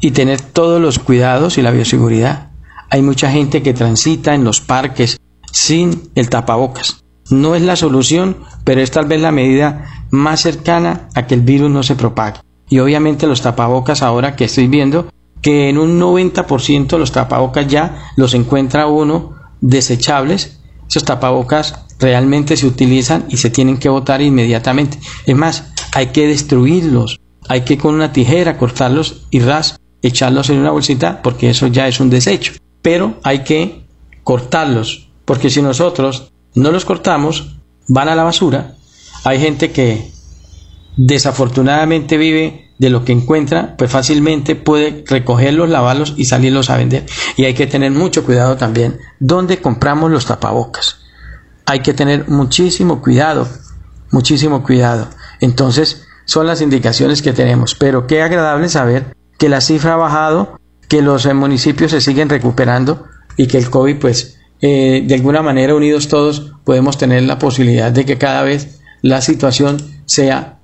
y 0.00 0.12
tener 0.12 0.40
todos 0.40 0.80
los 0.80 0.98
cuidados 0.98 1.58
y 1.58 1.62
la 1.62 1.70
bioseguridad. 1.70 2.50
Hay 2.90 3.02
mucha 3.02 3.30
gente 3.30 3.62
que 3.62 3.74
transita 3.74 4.34
en 4.34 4.44
los 4.44 4.60
parques 4.60 5.18
sin 5.52 6.10
el 6.14 6.30
tapabocas. 6.30 7.04
No 7.30 7.54
es 7.54 7.62
la 7.62 7.76
solución, 7.76 8.38
pero 8.64 8.80
es 8.80 8.90
tal 8.90 9.06
vez 9.06 9.20
la 9.20 9.32
medida 9.32 10.06
más 10.10 10.40
cercana 10.40 11.08
a 11.14 11.26
que 11.26 11.34
el 11.34 11.42
virus 11.42 11.70
no 11.70 11.82
se 11.82 11.96
propague. 11.96 12.40
Y 12.68 12.78
obviamente 12.80 13.26
los 13.26 13.42
tapabocas 13.42 14.02
ahora 14.02 14.36
que 14.36 14.44
estoy 14.44 14.68
viendo 14.68 15.08
que 15.42 15.68
en 15.68 15.78
un 15.78 16.00
90% 16.00 16.98
los 16.98 17.12
tapabocas 17.12 17.66
ya 17.66 18.10
los 18.16 18.34
encuentra 18.34 18.86
uno 18.86 19.34
desechables. 19.60 20.58
Esos 20.88 21.04
tapabocas 21.04 21.84
realmente 21.98 22.56
se 22.56 22.66
utilizan 22.66 23.26
y 23.28 23.36
se 23.36 23.50
tienen 23.50 23.78
que 23.78 23.88
botar 23.88 24.20
inmediatamente. 24.20 24.98
Es 25.26 25.36
más, 25.36 25.72
hay 25.92 26.08
que 26.08 26.26
destruirlos. 26.26 27.20
Hay 27.48 27.62
que 27.62 27.78
con 27.78 27.94
una 27.94 28.12
tijera 28.12 28.58
cortarlos 28.58 29.26
y 29.30 29.40
ras 29.40 29.80
echarlos 30.02 30.50
en 30.50 30.58
una 30.58 30.70
bolsita 30.70 31.22
porque 31.22 31.50
eso 31.50 31.66
ya 31.66 31.88
es 31.88 32.00
un 32.00 32.10
desecho. 32.10 32.54
Pero 32.82 33.18
hay 33.22 33.40
que 33.40 33.84
cortarlos 34.22 35.08
porque 35.24 35.50
si 35.50 35.62
nosotros 35.62 36.32
no 36.54 36.70
los 36.70 36.84
cortamos, 36.84 37.56
van 37.86 38.08
a 38.08 38.14
la 38.14 38.24
basura. 38.24 38.74
Hay 39.24 39.40
gente 39.40 39.72
que 39.72 40.10
desafortunadamente 40.98 42.18
vive 42.18 42.72
de 42.78 42.90
lo 42.90 43.04
que 43.04 43.12
encuentra, 43.12 43.76
pues 43.78 43.90
fácilmente 43.90 44.56
puede 44.56 45.04
recogerlos, 45.06 45.68
lavarlos 45.68 46.14
y 46.16 46.26
salirlos 46.26 46.70
a 46.70 46.76
vender. 46.76 47.06
Y 47.36 47.44
hay 47.44 47.54
que 47.54 47.66
tener 47.66 47.92
mucho 47.92 48.24
cuidado 48.24 48.56
también 48.56 48.98
donde 49.18 49.60
compramos 49.60 50.10
los 50.10 50.26
tapabocas. 50.26 50.98
Hay 51.66 51.80
que 51.80 51.94
tener 51.94 52.28
muchísimo 52.28 53.00
cuidado, 53.00 53.48
muchísimo 54.10 54.62
cuidado. 54.62 55.08
Entonces, 55.40 56.04
son 56.24 56.46
las 56.46 56.60
indicaciones 56.60 57.22
que 57.22 57.32
tenemos. 57.32 57.74
Pero 57.74 58.06
qué 58.06 58.22
agradable 58.22 58.68
saber 58.68 59.16
que 59.38 59.48
la 59.48 59.60
cifra 59.60 59.94
ha 59.94 59.96
bajado, 59.96 60.58
que 60.88 61.00
los 61.00 61.32
municipios 61.32 61.92
se 61.92 62.00
siguen 62.00 62.28
recuperando 62.28 63.06
y 63.36 63.46
que 63.46 63.58
el 63.58 63.70
COVID, 63.70 63.96
pues, 63.98 64.38
eh, 64.60 65.04
de 65.06 65.14
alguna 65.14 65.42
manera, 65.42 65.74
unidos 65.74 66.08
todos, 66.08 66.54
podemos 66.64 66.98
tener 66.98 67.22
la 67.22 67.38
posibilidad 67.38 67.92
de 67.92 68.04
que 68.04 68.18
cada 68.18 68.42
vez 68.42 68.80
la 69.02 69.20
situación 69.20 69.78
sea 70.06 70.57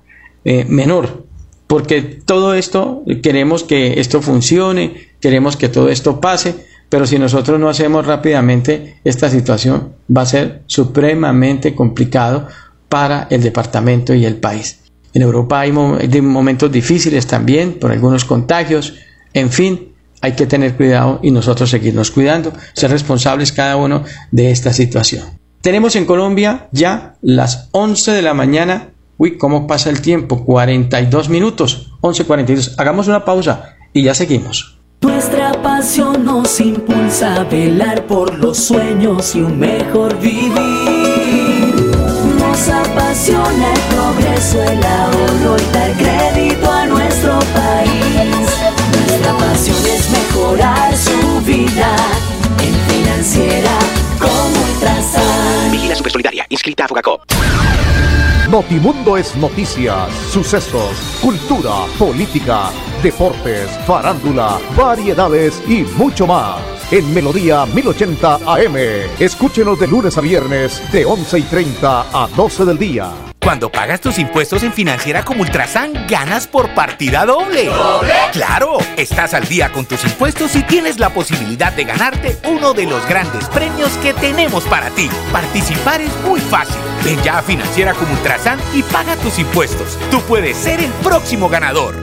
eh, 0.45 0.65
menor 0.65 1.25
porque 1.67 2.01
todo 2.01 2.53
esto, 2.53 3.03
queremos 3.23 3.63
que 3.63 3.99
esto 3.99 4.21
funcione, 4.21 5.09
queremos 5.19 5.57
que 5.57 5.69
todo 5.69 5.89
esto 5.89 6.21
pase, 6.21 6.55
pero 6.89 7.07
si 7.07 7.17
nosotros 7.17 7.59
no 7.59 7.69
hacemos 7.69 8.05
rápidamente 8.05 8.99
esta 9.03 9.29
situación, 9.29 9.93
va 10.15 10.21
a 10.21 10.27
ser 10.27 10.61
supremamente 10.67 11.73
complicado 11.73 12.47
para 12.87 13.27
el 13.31 13.41
departamento 13.41 14.13
y 14.13 14.25
el 14.25 14.37
país. 14.37 14.79
En 15.13 15.23
Europa 15.23 15.61
hay 15.61 15.71
momentos 15.71 16.71
difíciles 16.71 17.25
también 17.25 17.79
por 17.79 17.91
algunos 17.91 18.25
contagios, 18.25 18.93
en 19.33 19.49
fin, 19.49 19.89
hay 20.21 20.33
que 20.33 20.45
tener 20.45 20.75
cuidado 20.75 21.19
y 21.23 21.31
nosotros 21.31 21.69
seguirnos 21.69 22.11
cuidando, 22.11 22.53
ser 22.73 22.91
responsables 22.91 23.51
cada 23.51 23.75
uno 23.75 24.03
de 24.31 24.51
esta 24.51 24.71
situación. 24.71 25.23
Tenemos 25.61 25.95
en 25.95 26.05
Colombia 26.05 26.67
ya 26.71 27.15
las 27.21 27.69
11 27.71 28.11
de 28.11 28.21
la 28.21 28.35
mañana 28.35 28.89
Uy, 29.17 29.37
¿cómo 29.37 29.65
pasa 29.65 29.89
el 29.89 30.01
tiempo? 30.01 30.43
42 30.43 31.29
minutos, 31.29 31.91
11.42. 32.01 32.75
Hagamos 32.77 33.07
una 33.07 33.23
pausa 33.23 33.75
y 33.93 34.03
ya 34.03 34.13
seguimos. 34.13 34.77
Nuestra 35.01 35.53
pasión 35.61 36.25
nos 36.25 36.59
impulsa 36.59 37.35
a 37.35 37.43
velar 37.45 38.05
por 38.07 38.37
los 38.39 38.57
sueños 38.57 39.35
y 39.35 39.41
un 39.41 39.57
mejor 39.57 40.19
vivir. 40.19 40.51
Nos 42.39 42.69
apasiona 42.69 43.73
el 43.73 43.79
progreso, 43.95 44.63
el 44.63 44.83
ahorro 44.83 45.55
y 45.57 45.73
dar 45.73 45.91
crédito 45.93 46.71
a 46.71 46.85
nuestro 46.87 47.39
país. 47.53 48.47
Nuestra 49.07 49.37
pasión 49.37 49.77
es 49.85 50.09
mejorar 50.09 50.97
su 50.97 51.41
vida 51.45 51.95
en 52.59 52.73
financiera 52.93 53.79
como 54.19 54.65
Ultrasan. 54.73 55.71
Vigila 55.71 55.95
Supersolidaria, 55.95 56.45
inscrita 56.49 56.85
a 56.85 56.87
Fogacop. 56.87 57.21
Notimundo 58.49 59.17
es 59.17 59.35
noticias, 59.35 60.13
sucesos, 60.29 61.17
cultura, 61.19 61.85
política, 61.97 62.69
deportes, 63.01 63.69
farándula, 63.87 64.59
variedades 64.77 65.63
y 65.67 65.81
mucho 65.97 66.27
más. 66.27 66.61
En 66.91 67.11
Melodía 67.11 67.65
1080 67.65 68.35
AM. 68.45 68.75
Escúchenos 69.19 69.79
de 69.79 69.87
lunes 69.87 70.17
a 70.19 70.21
viernes 70.21 70.81
de 70.91 71.05
11 71.05 71.39
y 71.39 71.41
30 71.41 72.05
a 72.13 72.27
12 72.35 72.65
del 72.65 72.77
día. 72.77 73.34
Cuando 73.45 73.71
pagas 73.71 74.01
tus 74.01 74.17
impuestos 74.17 74.63
en 74.63 74.73
Financiera 74.73 75.23
como 75.23 75.43
Ultrasan, 75.43 76.07
ganas 76.07 76.47
por 76.47 76.73
partida 76.73 77.27
doble. 77.27 77.65
¿Doble? 77.65 78.11
¡Claro! 78.31 78.79
Estás 78.97 79.35
al 79.35 79.47
día 79.47 79.71
con 79.71 79.85
tus 79.85 80.03
impuestos 80.03 80.55
y 80.55 80.63
tienes 80.63 80.97
la 80.97 81.11
posibilidad 81.11 81.71
de 81.71 81.83
ganarte 81.83 82.39
uno 82.47 82.73
de 82.73 82.87
los 82.87 83.07
grandes 83.07 83.45
premios 83.49 83.91
que 83.99 84.15
tenemos 84.15 84.63
para 84.63 84.89
ti. 84.89 85.11
Participar 85.31 86.01
es 86.01 86.09
muy 86.27 86.39
fácil. 86.39 86.81
Ven 87.03 87.21
ya 87.21 87.37
a 87.37 87.43
Financiera 87.43 87.93
como 87.93 88.13
Ultrasan 88.13 88.59
y 88.73 88.81
paga 88.81 89.15
tus 89.17 89.37
impuestos. 89.37 89.99
Tú 90.09 90.19
puedes 90.21 90.57
ser 90.57 90.79
el 90.79 90.91
próximo 91.03 91.47
ganador. 91.47 91.93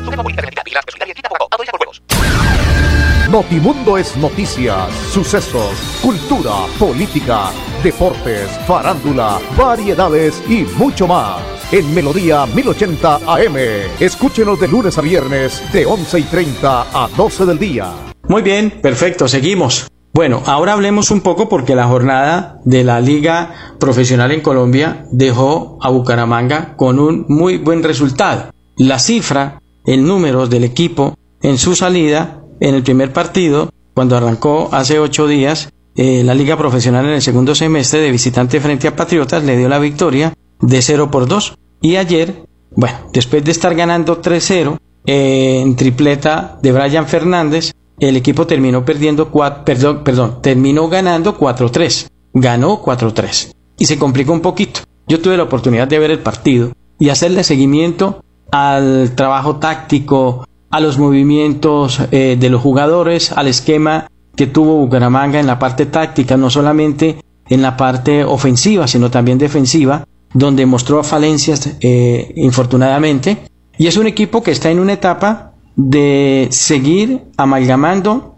Notimundo 3.33 3.97
es 3.97 4.15
noticias, 4.19 4.93
sucesos, 5.11 5.73
cultura, 6.03 6.67
política, 6.79 7.51
deportes, 7.83 8.51
farándula, 8.67 9.41
variedades 9.57 10.43
y 10.51 10.67
mucho 10.77 11.07
más. 11.07 11.41
En 11.73 11.95
Melodía 11.95 12.45
1080 12.45 13.21
AM. 13.27 13.57
Escúchenos 13.99 14.61
de 14.61 14.69
lunes 14.69 14.99
a 14.99 15.01
viernes 15.01 15.63
de 15.73 15.87
11 15.87 16.19
y 16.19 16.23
30 16.25 16.83
a 16.93 17.09
12 17.17 17.47
del 17.47 17.59
día. 17.59 17.91
Muy 18.29 18.43
bien, 18.43 18.71
perfecto, 18.83 19.27
seguimos. 19.27 19.91
Bueno, 20.13 20.43
ahora 20.45 20.75
hablemos 20.75 21.11
un 21.11 21.23
poco 21.23 21.49
porque 21.49 21.75
la 21.75 21.87
jornada 21.87 22.61
de 22.67 22.85
la 22.85 23.01
Liga 23.01 23.55
Profesional 23.81 24.31
en 24.33 24.43
Colombia 24.43 25.07
dejó 25.11 25.79
a 25.81 25.89
Bucaramanga 25.89 26.77
con 26.77 26.99
un 26.99 27.25
muy 27.31 27.57
buen 27.57 27.83
resultado. 27.83 28.51
La 28.77 28.99
cifra, 28.99 29.59
el 29.87 30.05
número 30.05 30.49
del 30.49 30.65
equipo 30.65 31.17
en 31.41 31.57
su 31.57 31.75
salida 31.75 32.42
en 32.63 32.77
el 32.77 32.85
primer 32.85 33.13
partido, 33.13 33.71
cuando 33.93 34.17
arrancó 34.17 34.69
hace 34.71 35.01
ocho 35.01 35.27
días, 35.27 35.71
eh, 35.97 36.23
la 36.25 36.33
liga 36.33 36.57
profesional 36.57 37.05
en 37.07 37.15
el 37.15 37.23
segundo 37.23 37.57
semestre 37.57 38.01
de 38.01 38.13
visitante 38.13 38.61
frente 38.61 38.87
a 38.87 38.95
Patriotas 38.95 39.43
le 39.43 39.57
dio 39.57 39.69
la 39.69 39.81
victoria 39.81 40.33
de 40.61 40.81
0 40.81 41.11
por 41.11 41.27
2. 41.27 41.59
Y 41.81 41.97
ayer, 41.97 42.47
bueno, 42.77 42.97
después 43.13 43.45
de 43.45 43.51
estar 43.51 43.75
ganando 43.75 44.23
3-0 44.23 44.79
eh, 45.07 45.61
en 45.61 45.75
tripleta 45.75 46.61
de 46.63 46.71
Brian 46.71 47.09
Fernández, 47.09 47.73
el 47.99 48.17
equipo 48.17 48.47
terminó 48.47 48.85
perdiendo 48.85 49.33
perdón, 49.65 50.05
perdón, 50.05 50.39
terminó 50.41 50.89
ganando 50.89 51.37
4-3. 51.37 52.07
Ganó 52.33 52.81
4-3. 52.81 53.53
Y 53.77 53.87
se 53.87 53.99
complicó 53.99 54.33
un 54.33 54.41
poquito. 54.41 54.83
Yo 55.09 55.21
tuve 55.21 55.37
la 55.37 55.43
oportunidad 55.43 55.89
de 55.89 55.99
ver 55.99 56.13
el 56.13 56.21
partido 56.21 56.71
y 57.01 57.09
hacerle 57.09 57.43
seguimiento 57.43 58.23
al 58.53 59.17
trabajo 59.17 59.57
táctico, 59.57 60.47
a 60.73 60.81
los 60.81 60.99
movimientos 60.99 62.01
eh, 62.11 62.37
de 62.41 62.49
los 62.49 62.63
jugadores, 62.63 63.31
al 63.31 63.47
esquema 63.47 64.11
que 64.35 64.47
tuvo 64.47 64.79
Bucaramanga 64.79 65.39
en 65.39 65.47
la 65.47 65.59
parte 65.59 65.85
táctica, 65.85 66.39
no 66.39 66.49
solamente 66.49 67.19
en 67.47 67.61
la 67.61 67.77
parte 67.77 68.25
ofensiva, 68.25 68.89
sino 68.89 69.11
también 69.11 69.37
defensiva, 69.37 70.07
donde 70.33 70.65
mostró 70.65 71.05
falencias 71.05 71.77
eh, 71.81 72.33
infortunadamente. 72.37 73.37
Y 73.77 73.87
es 73.87 73.99
un 73.99 74.07
equipo 74.07 74.43
que 74.43 74.51
está 74.51 74.71
en 74.71 74.81
una 74.81 74.95
etapa 74.95 75.53
de 75.77 76.49
seguir 76.51 77.21
amalgamando 77.37 78.37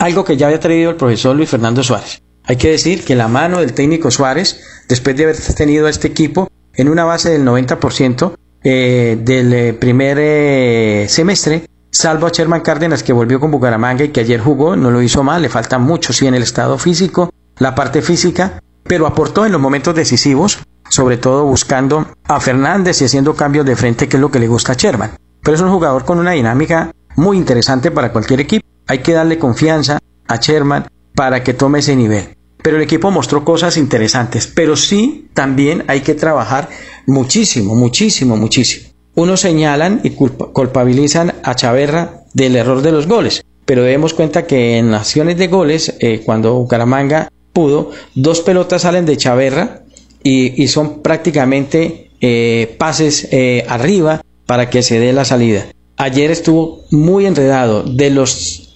algo 0.00 0.24
que 0.24 0.36
ya 0.36 0.46
había 0.46 0.58
traído 0.58 0.90
el 0.90 0.96
profesor 0.96 1.36
Luis 1.36 1.48
Fernando 1.48 1.84
Suárez. 1.84 2.20
Hay 2.42 2.56
que 2.56 2.70
decir 2.70 3.04
que 3.04 3.14
la 3.14 3.28
mano 3.28 3.60
del 3.60 3.74
técnico 3.74 4.10
Suárez, 4.10 4.60
después 4.88 5.16
de 5.16 5.24
haber 5.24 5.36
tenido 5.36 5.86
a 5.86 5.90
este 5.90 6.08
equipo 6.08 6.50
en 6.74 6.88
una 6.88 7.04
base 7.04 7.30
del 7.30 7.44
90% 7.44 8.32
eh, 8.64 9.18
del 9.20 9.76
primer 9.76 11.08
semestre, 11.08 11.62
salvo 11.96 12.26
a 12.26 12.30
Sherman 12.30 12.60
Cárdenas 12.60 13.02
que 13.02 13.14
volvió 13.14 13.40
con 13.40 13.50
Bucaramanga 13.50 14.04
y 14.04 14.10
que 14.10 14.20
ayer 14.20 14.40
jugó, 14.40 14.76
no 14.76 14.90
lo 14.90 15.00
hizo 15.00 15.22
mal, 15.22 15.40
le 15.40 15.48
falta 15.48 15.78
mucho 15.78 16.12
sí 16.12 16.26
en 16.26 16.34
el 16.34 16.42
estado 16.42 16.78
físico, 16.78 17.32
la 17.58 17.74
parte 17.74 18.02
física, 18.02 18.62
pero 18.82 19.06
aportó 19.06 19.46
en 19.46 19.52
los 19.52 19.60
momentos 19.60 19.94
decisivos, 19.94 20.58
sobre 20.90 21.16
todo 21.16 21.44
buscando 21.44 22.06
a 22.28 22.38
Fernández 22.38 23.00
y 23.00 23.06
haciendo 23.06 23.34
cambios 23.34 23.64
de 23.64 23.76
frente, 23.76 24.08
que 24.08 24.18
es 24.18 24.20
lo 24.20 24.30
que 24.30 24.38
le 24.38 24.46
gusta 24.46 24.72
a 24.72 24.76
Sherman. 24.76 25.12
Pero 25.42 25.54
es 25.54 25.60
un 25.62 25.70
jugador 25.70 26.04
con 26.04 26.18
una 26.18 26.32
dinámica 26.32 26.92
muy 27.16 27.38
interesante 27.38 27.90
para 27.90 28.12
cualquier 28.12 28.40
equipo. 28.40 28.66
Hay 28.86 28.98
que 28.98 29.14
darle 29.14 29.38
confianza 29.38 29.98
a 30.28 30.36
Sherman 30.36 30.86
para 31.14 31.42
que 31.42 31.54
tome 31.54 31.78
ese 31.78 31.96
nivel. 31.96 32.36
Pero 32.62 32.76
el 32.76 32.82
equipo 32.82 33.10
mostró 33.10 33.42
cosas 33.44 33.76
interesantes, 33.78 34.46
pero 34.46 34.76
sí 34.76 35.30
también 35.32 35.84
hay 35.88 36.02
que 36.02 36.14
trabajar 36.14 36.68
muchísimo, 37.06 37.74
muchísimo, 37.74 38.36
muchísimo. 38.36 38.85
Unos 39.16 39.40
señalan 39.40 40.02
y 40.04 40.10
culpabilizan 40.10 41.36
a 41.42 41.54
Chaverra 41.54 42.24
del 42.34 42.54
error 42.54 42.82
de 42.82 42.92
los 42.92 43.06
goles, 43.06 43.42
pero 43.64 43.82
demos 43.82 44.12
cuenta 44.12 44.46
que 44.46 44.76
en 44.76 44.92
acciones 44.92 45.38
de 45.38 45.48
goles, 45.48 45.96
eh, 46.00 46.20
cuando 46.22 46.52
Bucaramanga 46.54 47.32
pudo, 47.54 47.92
dos 48.14 48.42
pelotas 48.42 48.82
salen 48.82 49.06
de 49.06 49.16
Chaverra 49.16 49.84
y, 50.22 50.68
son 50.68 51.00
prácticamente 51.00 52.10
eh, 52.20 52.76
pases 52.78 53.28
eh, 53.30 53.64
arriba 53.68 54.20
para 54.44 54.68
que 54.68 54.82
se 54.82 55.00
dé 55.00 55.14
la 55.14 55.24
salida. 55.24 55.64
Ayer 55.96 56.30
estuvo 56.30 56.84
muy 56.90 57.24
enredado. 57.24 57.84
De 57.84 58.10
los 58.10 58.74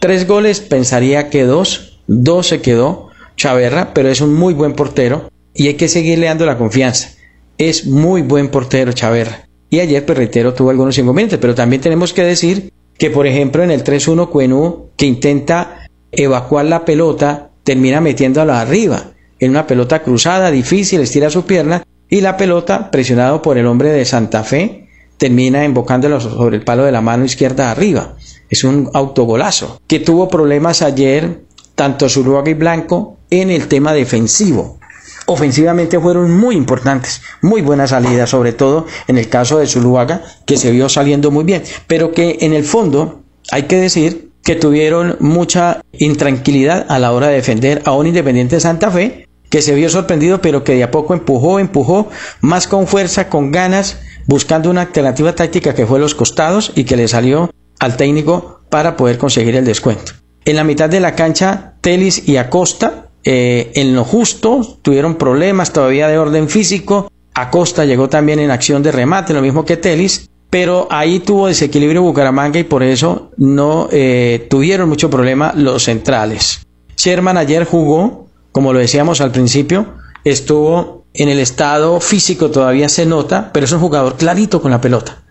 tres 0.00 0.26
goles 0.26 0.58
pensaría 0.58 1.30
que 1.30 1.44
dos, 1.44 2.00
dos 2.08 2.48
se 2.48 2.60
quedó 2.60 3.10
Chaverra, 3.36 3.94
pero 3.94 4.08
es 4.08 4.20
un 4.20 4.34
muy 4.34 4.52
buen 4.52 4.72
portero 4.72 5.30
y 5.54 5.68
hay 5.68 5.74
que 5.74 5.86
seguirle 5.86 6.26
dando 6.26 6.44
la 6.44 6.58
confianza. 6.58 7.10
Es 7.56 7.86
muy 7.86 8.22
buen 8.22 8.48
portero 8.48 8.92
Chaverra. 8.92 9.45
Y 9.70 9.80
ayer, 9.80 10.04
pues 10.04 10.30
tuvo 10.54 10.70
algunos 10.70 10.96
inconvenientes, 10.98 11.38
pero 11.38 11.54
también 11.54 11.82
tenemos 11.82 12.12
que 12.12 12.22
decir 12.22 12.72
que, 12.98 13.10
por 13.10 13.26
ejemplo, 13.26 13.62
en 13.62 13.70
el 13.70 13.84
3-1 13.84 14.28
Cuenú, 14.30 14.86
que 14.96 15.06
intenta 15.06 15.88
evacuar 16.12 16.66
la 16.66 16.84
pelota, 16.84 17.50
termina 17.64 18.00
metiéndola 18.00 18.60
arriba, 18.60 19.12
en 19.38 19.50
una 19.50 19.66
pelota 19.66 20.02
cruzada, 20.02 20.50
difícil, 20.50 21.00
estira 21.00 21.30
su 21.30 21.44
pierna, 21.44 21.82
y 22.08 22.20
la 22.20 22.36
pelota, 22.36 22.90
presionado 22.90 23.42
por 23.42 23.58
el 23.58 23.66
hombre 23.66 23.90
de 23.90 24.04
Santa 24.04 24.44
Fe, 24.44 24.88
termina 25.18 25.64
embocándola 25.64 26.20
sobre 26.20 26.56
el 26.56 26.62
palo 26.62 26.84
de 26.84 26.92
la 26.92 27.00
mano 27.00 27.24
izquierda 27.24 27.70
arriba. 27.70 28.14
Es 28.48 28.64
un 28.64 28.90
autogolazo, 28.94 29.80
que 29.86 29.98
tuvo 29.98 30.28
problemas 30.28 30.82
ayer, 30.82 31.40
tanto 31.74 32.08
Zuluaga 32.08 32.50
y 32.50 32.54
Blanco, 32.54 33.16
en 33.30 33.50
el 33.50 33.66
tema 33.66 33.92
defensivo. 33.92 34.78
Ofensivamente 35.26 36.00
fueron 36.00 36.30
muy 36.30 36.56
importantes, 36.56 37.22
muy 37.42 37.62
buena 37.62 37.86
salida, 37.86 38.26
sobre 38.26 38.52
todo 38.52 38.86
en 39.08 39.18
el 39.18 39.28
caso 39.28 39.58
de 39.58 39.66
Zuluaga, 39.66 40.22
que 40.46 40.56
se 40.56 40.70
vio 40.70 40.88
saliendo 40.88 41.30
muy 41.30 41.44
bien, 41.44 41.62
pero 41.86 42.12
que 42.12 42.38
en 42.40 42.52
el 42.52 42.64
fondo 42.64 43.22
hay 43.50 43.64
que 43.64 43.76
decir 43.76 44.30
que 44.42 44.54
tuvieron 44.54 45.16
mucha 45.18 45.82
intranquilidad 45.92 46.86
a 46.88 46.98
la 46.98 47.12
hora 47.12 47.28
de 47.28 47.34
defender 47.34 47.82
a 47.84 47.92
un 47.92 48.06
Independiente 48.06 48.60
Santa 48.60 48.90
Fe, 48.90 49.26
que 49.50 49.62
se 49.62 49.74
vio 49.74 49.88
sorprendido, 49.88 50.40
pero 50.40 50.64
que 50.64 50.74
de 50.74 50.84
a 50.84 50.90
poco 50.90 51.14
empujó, 51.14 51.58
empujó, 51.58 52.08
más 52.40 52.68
con 52.68 52.86
fuerza, 52.86 53.28
con 53.28 53.50
ganas, 53.50 53.98
buscando 54.26 54.70
una 54.70 54.82
alternativa 54.82 55.34
táctica 55.34 55.74
que 55.74 55.86
fue 55.86 55.98
los 55.98 56.14
costados 56.14 56.72
y 56.74 56.84
que 56.84 56.96
le 56.96 57.08
salió 57.08 57.50
al 57.78 57.96
técnico 57.96 58.60
para 58.70 58.96
poder 58.96 59.18
conseguir 59.18 59.56
el 59.56 59.64
descuento. 59.64 60.12
En 60.44 60.56
la 60.56 60.64
mitad 60.64 60.88
de 60.88 61.00
la 61.00 61.14
cancha, 61.14 61.74
Telis 61.80 62.28
y 62.28 62.36
Acosta, 62.36 63.05
eh, 63.28 63.72
en 63.74 63.96
lo 63.96 64.04
justo, 64.04 64.78
tuvieron 64.82 65.16
problemas 65.16 65.72
todavía 65.72 66.06
de 66.06 66.16
orden 66.16 66.48
físico. 66.48 67.10
Acosta 67.34 67.84
llegó 67.84 68.08
también 68.08 68.38
en 68.38 68.52
acción 68.52 68.84
de 68.84 68.92
remate, 68.92 69.34
lo 69.34 69.42
mismo 69.42 69.64
que 69.64 69.76
Telis, 69.76 70.30
pero 70.48 70.86
ahí 70.92 71.18
tuvo 71.18 71.48
desequilibrio 71.48 72.02
Bucaramanga 72.02 72.60
y 72.60 72.64
por 72.64 72.84
eso 72.84 73.32
no 73.36 73.88
eh, 73.90 74.46
tuvieron 74.48 74.88
mucho 74.88 75.10
problema 75.10 75.52
los 75.56 75.82
centrales. 75.82 76.64
Sherman 76.96 77.36
ayer 77.36 77.64
jugó, 77.64 78.28
como 78.52 78.72
lo 78.72 78.78
decíamos 78.78 79.20
al 79.20 79.32
principio, 79.32 79.94
estuvo 80.22 81.04
en 81.12 81.28
el 81.28 81.40
estado 81.40 82.00
físico, 82.00 82.52
todavía 82.52 82.88
se 82.88 83.06
nota, 83.06 83.50
pero 83.52 83.66
es 83.66 83.72
un 83.72 83.80
jugador 83.80 84.14
clarito 84.16 84.62
con 84.62 84.70
la 84.70 84.80
pelota. 84.80 85.24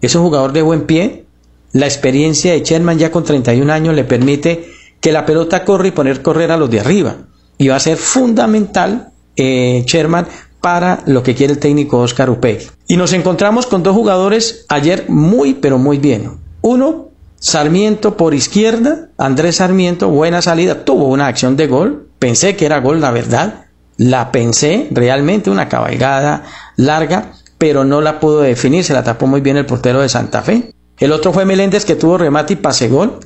Es 0.00 0.14
un 0.14 0.22
jugador 0.22 0.54
de 0.54 0.62
buen 0.62 0.86
pie. 0.86 1.26
La 1.72 1.84
experiencia 1.84 2.52
de 2.52 2.62
Sherman 2.62 2.98
ya 2.98 3.10
con 3.10 3.24
31 3.24 3.70
años 3.70 3.94
le 3.94 4.04
permite 4.04 4.68
que 5.00 5.12
la 5.12 5.26
pelota 5.26 5.66
corra 5.66 5.88
y 5.88 5.90
poner 5.90 6.22
correr 6.22 6.50
a 6.50 6.56
los 6.56 6.70
de 6.70 6.80
arriba. 6.80 7.16
Y 7.62 7.68
va 7.68 7.76
a 7.76 7.78
ser 7.78 7.96
fundamental 7.96 9.12
eh, 9.36 9.84
Sherman 9.86 10.26
para 10.60 11.04
lo 11.06 11.22
que 11.22 11.36
quiere 11.36 11.52
el 11.52 11.60
técnico 11.60 12.00
Oscar 12.00 12.28
Upegui. 12.28 12.66
Y 12.88 12.96
nos 12.96 13.12
encontramos 13.12 13.66
con 13.66 13.84
dos 13.84 13.94
jugadores 13.94 14.66
ayer 14.68 15.04
muy, 15.08 15.54
pero 15.54 15.78
muy 15.78 15.98
bien. 15.98 16.38
Uno, 16.60 17.10
Sarmiento 17.38 18.16
por 18.16 18.34
izquierda, 18.34 19.10
Andrés 19.16 19.56
Sarmiento, 19.58 20.08
buena 20.08 20.42
salida, 20.42 20.84
tuvo 20.84 21.06
una 21.06 21.28
acción 21.28 21.56
de 21.56 21.68
gol, 21.68 22.08
pensé 22.18 22.56
que 22.56 22.66
era 22.66 22.80
gol, 22.80 23.00
la 23.00 23.12
verdad, 23.12 23.66
la 23.96 24.32
pensé 24.32 24.88
realmente, 24.90 25.48
una 25.48 25.68
cabalgada 25.68 26.42
larga, 26.74 27.34
pero 27.58 27.84
no 27.84 28.00
la 28.00 28.18
pudo 28.18 28.40
definir, 28.40 28.82
se 28.82 28.92
la 28.92 29.04
tapó 29.04 29.28
muy 29.28 29.40
bien 29.40 29.56
el 29.56 29.66
portero 29.66 30.00
de 30.00 30.08
Santa 30.08 30.42
Fe. 30.42 30.74
El 30.98 31.12
otro 31.12 31.32
fue 31.32 31.44
Meléndez 31.44 31.84
que 31.84 31.94
tuvo 31.94 32.18
remate 32.18 32.54
y 32.54 32.56
pase 32.56 32.88
gol, 32.88 33.20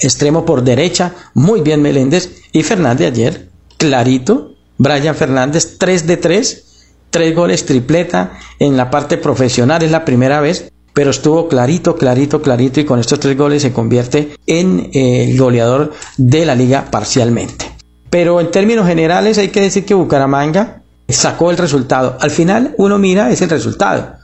extremo 0.00 0.44
por 0.44 0.64
derecha, 0.64 1.12
muy 1.34 1.60
bien 1.60 1.82
Meléndez, 1.82 2.42
y 2.50 2.64
Fernández 2.64 3.12
ayer, 3.12 3.55
clarito, 3.76 4.54
Brian 4.78 5.14
Fernández, 5.14 5.76
3 5.78 6.06
de 6.06 6.16
3, 6.16 6.66
tres 7.10 7.34
goles 7.34 7.64
tripleta 7.64 8.38
en 8.58 8.76
la 8.76 8.90
parte 8.90 9.16
profesional, 9.16 9.82
es 9.82 9.90
la 9.90 10.04
primera 10.04 10.40
vez, 10.40 10.70
pero 10.92 11.10
estuvo 11.10 11.48
clarito, 11.48 11.96
clarito, 11.96 12.40
clarito 12.40 12.80
y 12.80 12.84
con 12.84 12.98
estos 12.98 13.20
tres 13.20 13.36
goles 13.36 13.62
se 13.62 13.72
convierte 13.72 14.36
en 14.46 14.90
eh, 14.92 15.30
el 15.30 15.38
goleador 15.38 15.92
de 16.16 16.46
la 16.46 16.54
liga 16.54 16.86
parcialmente. 16.90 17.70
Pero 18.08 18.40
en 18.40 18.50
términos 18.50 18.86
generales 18.86 19.36
hay 19.38 19.48
que 19.48 19.60
decir 19.60 19.84
que 19.84 19.94
Bucaramanga 19.94 20.82
sacó 21.08 21.50
el 21.50 21.58
resultado. 21.58 22.16
Al 22.20 22.30
final 22.30 22.74
uno 22.78 22.98
mira 22.98 23.30
es 23.30 23.42
el 23.42 23.50
resultado. 23.50 24.14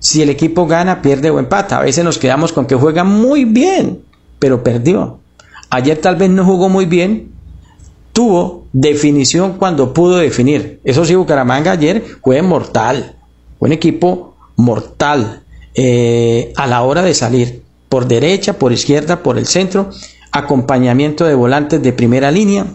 Si 0.00 0.22
el 0.22 0.28
equipo 0.28 0.66
gana, 0.66 1.02
pierde 1.02 1.30
o 1.30 1.38
empata. 1.38 1.78
A 1.78 1.82
veces 1.82 2.04
nos 2.04 2.18
quedamos 2.18 2.52
con 2.52 2.66
que 2.66 2.74
juega 2.74 3.04
muy 3.04 3.44
bien, 3.44 4.02
pero 4.38 4.62
perdió. 4.62 5.20
Ayer 5.70 6.00
tal 6.00 6.16
vez 6.16 6.30
no 6.30 6.44
jugó 6.44 6.68
muy 6.68 6.86
bien, 6.86 7.32
tuvo 8.12 8.57
definición 8.72 9.54
cuando 9.54 9.92
pudo 9.92 10.18
definir. 10.18 10.80
Eso 10.84 11.04
sí, 11.04 11.14
Bucaramanga 11.14 11.72
ayer 11.72 12.04
fue 12.22 12.42
mortal, 12.42 13.16
un 13.58 13.72
equipo 13.72 14.34
mortal 14.56 15.42
eh, 15.74 16.52
a 16.56 16.66
la 16.66 16.82
hora 16.82 17.02
de 17.02 17.14
salir, 17.14 17.62
por 17.88 18.06
derecha, 18.06 18.54
por 18.54 18.72
izquierda, 18.72 19.22
por 19.22 19.38
el 19.38 19.46
centro, 19.46 19.90
acompañamiento 20.32 21.24
de 21.24 21.34
volantes 21.34 21.82
de 21.82 21.92
primera 21.92 22.30
línea, 22.30 22.66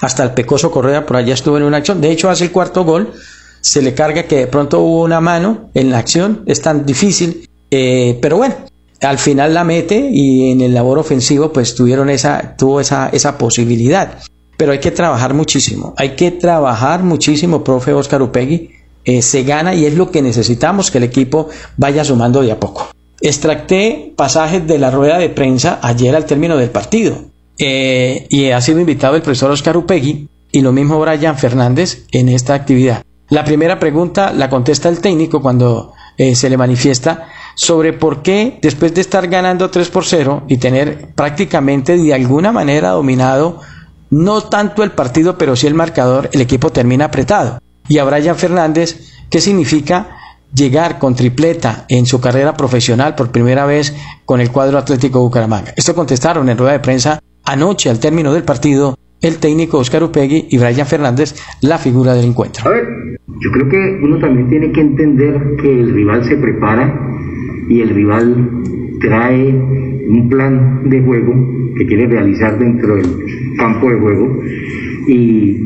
hasta 0.00 0.24
el 0.24 0.32
Pecoso 0.32 0.70
Correa 0.70 1.04
por 1.06 1.16
allá 1.16 1.34
estuvo 1.34 1.56
en 1.58 1.64
una 1.64 1.78
acción, 1.78 2.00
de 2.00 2.10
hecho 2.10 2.30
hace 2.30 2.44
el 2.44 2.52
cuarto 2.52 2.84
gol, 2.84 3.12
se 3.60 3.82
le 3.82 3.94
carga 3.94 4.22
que 4.22 4.36
de 4.36 4.46
pronto 4.46 4.80
hubo 4.80 5.02
una 5.02 5.20
mano 5.20 5.70
en 5.74 5.90
la 5.90 5.98
acción, 5.98 6.42
es 6.46 6.62
tan 6.62 6.86
difícil, 6.86 7.48
eh, 7.70 8.18
pero 8.22 8.38
bueno, 8.38 8.54
al 9.02 9.18
final 9.18 9.54
la 9.54 9.64
mete 9.64 10.08
y 10.10 10.50
en 10.50 10.60
el 10.62 10.74
labor 10.74 10.98
ofensivo 10.98 11.52
pues 11.52 11.74
tuvieron 11.74 12.08
esa, 12.08 12.56
tuvo 12.56 12.80
esa, 12.80 13.10
esa 13.10 13.36
posibilidad 13.36 14.18
pero 14.58 14.72
hay 14.72 14.80
que 14.80 14.90
trabajar 14.90 15.32
muchísimo, 15.32 15.94
hay 15.96 16.16
que 16.16 16.32
trabajar 16.32 17.04
muchísimo, 17.04 17.62
profe 17.62 17.92
Oscar 17.94 18.20
Upegui, 18.20 18.72
eh, 19.04 19.22
se 19.22 19.44
gana 19.44 19.74
y 19.74 19.86
es 19.86 19.94
lo 19.94 20.10
que 20.10 20.20
necesitamos 20.20 20.90
que 20.90 20.98
el 20.98 21.04
equipo 21.04 21.48
vaya 21.76 22.04
sumando 22.04 22.42
de 22.42 22.52
a 22.52 22.60
poco. 22.60 22.88
Extracté 23.20 24.12
pasajes 24.16 24.66
de 24.66 24.78
la 24.78 24.90
rueda 24.90 25.18
de 25.18 25.30
prensa 25.30 25.78
ayer 25.80 26.14
al 26.14 26.26
término 26.26 26.56
del 26.56 26.70
partido 26.70 27.16
eh, 27.56 28.26
y 28.28 28.50
ha 28.50 28.60
sido 28.60 28.80
invitado 28.80 29.14
el 29.14 29.22
profesor 29.22 29.52
Oscar 29.52 29.76
Upegui 29.76 30.28
y 30.50 30.60
lo 30.60 30.72
mismo 30.72 31.00
Brian 31.00 31.38
Fernández 31.38 32.04
en 32.10 32.28
esta 32.28 32.54
actividad. 32.54 33.02
La 33.30 33.44
primera 33.44 33.78
pregunta 33.78 34.32
la 34.32 34.50
contesta 34.50 34.88
el 34.88 35.00
técnico 35.00 35.40
cuando 35.40 35.92
eh, 36.16 36.34
se 36.34 36.50
le 36.50 36.56
manifiesta 36.56 37.28
sobre 37.54 37.92
por 37.92 38.22
qué 38.22 38.58
después 38.60 38.92
de 38.92 39.02
estar 39.02 39.28
ganando 39.28 39.70
3 39.70 39.88
por 39.88 40.04
0 40.04 40.42
y 40.48 40.56
tener 40.56 41.14
prácticamente 41.14 41.96
de 41.96 42.12
alguna 42.12 42.50
manera 42.50 42.90
dominado 42.90 43.60
no 44.10 44.42
tanto 44.42 44.82
el 44.82 44.92
partido, 44.92 45.36
pero 45.38 45.56
sí 45.56 45.66
el 45.66 45.74
marcador, 45.74 46.30
el 46.32 46.40
equipo 46.40 46.70
termina 46.70 47.06
apretado. 47.06 47.58
Y 47.88 47.98
a 47.98 48.04
Brian 48.04 48.36
Fernández, 48.36 49.12
¿qué 49.30 49.40
significa 49.40 50.08
llegar 50.54 50.98
con 50.98 51.14
tripleta 51.14 51.84
en 51.88 52.06
su 52.06 52.20
carrera 52.20 52.54
profesional 52.54 53.14
por 53.14 53.30
primera 53.30 53.66
vez 53.66 53.94
con 54.24 54.40
el 54.40 54.50
cuadro 54.50 54.78
Atlético 54.78 55.20
Bucaramanga? 55.20 55.72
Esto 55.76 55.94
contestaron 55.94 56.48
en 56.48 56.58
rueda 56.58 56.72
de 56.72 56.80
prensa 56.80 57.20
anoche 57.44 57.90
al 57.90 57.98
término 57.98 58.32
del 58.32 58.44
partido 58.44 58.96
el 59.20 59.38
técnico 59.38 59.78
Oscar 59.78 60.04
Upegui 60.04 60.46
y 60.50 60.58
Brian 60.58 60.86
Fernández, 60.86 61.34
la 61.62 61.78
figura 61.78 62.14
del 62.14 62.26
encuentro. 62.26 62.64
A 62.66 62.70
ver, 62.70 62.84
yo 63.26 63.50
creo 63.50 63.68
que 63.68 64.00
uno 64.04 64.18
también 64.18 64.48
tiene 64.48 64.72
que 64.72 64.80
entender 64.80 65.56
que 65.60 65.80
el 65.80 65.92
rival 65.92 66.24
se 66.24 66.36
prepara 66.36 66.94
y 67.68 67.80
el 67.80 67.88
rival 67.90 68.48
trae 69.00 69.87
un 70.08 70.28
plan 70.28 70.88
de 70.88 71.00
juego 71.02 71.34
que 71.76 71.86
quiere 71.86 72.06
realizar 72.06 72.58
dentro 72.58 72.96
del 72.96 73.06
campo 73.56 73.90
de 73.90 73.98
juego. 73.98 74.42
Y 75.06 75.56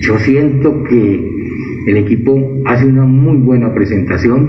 yo 0.00 0.18
siento 0.18 0.84
que 0.84 1.32
el 1.86 1.96
equipo 1.96 2.62
hace 2.64 2.86
una 2.86 3.04
muy 3.04 3.38
buena 3.38 3.74
presentación, 3.74 4.48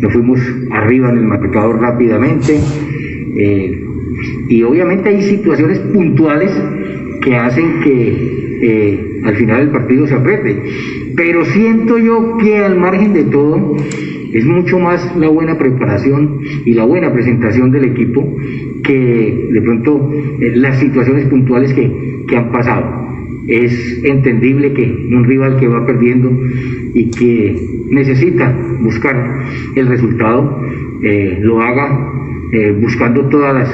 nos 0.00 0.12
fuimos 0.12 0.40
arriba 0.70 1.10
en 1.10 1.18
el 1.18 1.24
marcador 1.24 1.80
rápidamente. 1.80 2.58
Eh, 3.36 3.84
y 4.48 4.62
obviamente 4.62 5.10
hay 5.10 5.22
situaciones 5.22 5.78
puntuales 5.78 6.50
que 7.22 7.36
hacen 7.36 7.80
que 7.82 8.38
eh, 8.62 9.20
al 9.24 9.36
final 9.36 9.62
el 9.62 9.70
partido 9.70 10.06
se 10.06 10.14
apriete, 10.14 10.62
pero 11.16 11.44
siento 11.44 11.98
yo 11.98 12.36
que 12.38 12.58
al 12.58 12.78
margen 12.78 13.12
de 13.12 13.24
todo 13.24 13.76
es 14.32 14.44
mucho 14.44 14.78
más 14.78 15.16
la 15.16 15.28
buena 15.28 15.56
preparación 15.58 16.40
y 16.64 16.74
la 16.74 16.84
buena 16.84 17.12
presentación 17.12 17.70
del 17.70 17.84
equipo 17.84 18.36
que 18.82 19.48
de 19.52 19.62
pronto 19.62 20.12
eh, 20.40 20.52
las 20.54 20.78
situaciones 20.78 21.26
puntuales 21.26 21.72
que, 21.72 22.36
han 22.36 22.52
pasado. 22.52 22.84
Es 23.46 24.02
entendible 24.04 24.74
que 24.74 24.82
un 25.10 25.24
rival 25.24 25.56
que 25.58 25.66
va 25.66 25.86
perdiendo 25.86 26.30
y 26.92 27.10
que 27.10 27.56
necesita 27.90 28.54
buscar 28.80 29.16
el 29.74 29.86
resultado 29.86 30.60
eh, 31.02 31.38
lo 31.40 31.62
haga 31.62 32.12
eh, 32.52 32.76
buscando 32.78 33.28
todas 33.28 33.54
las 33.54 33.70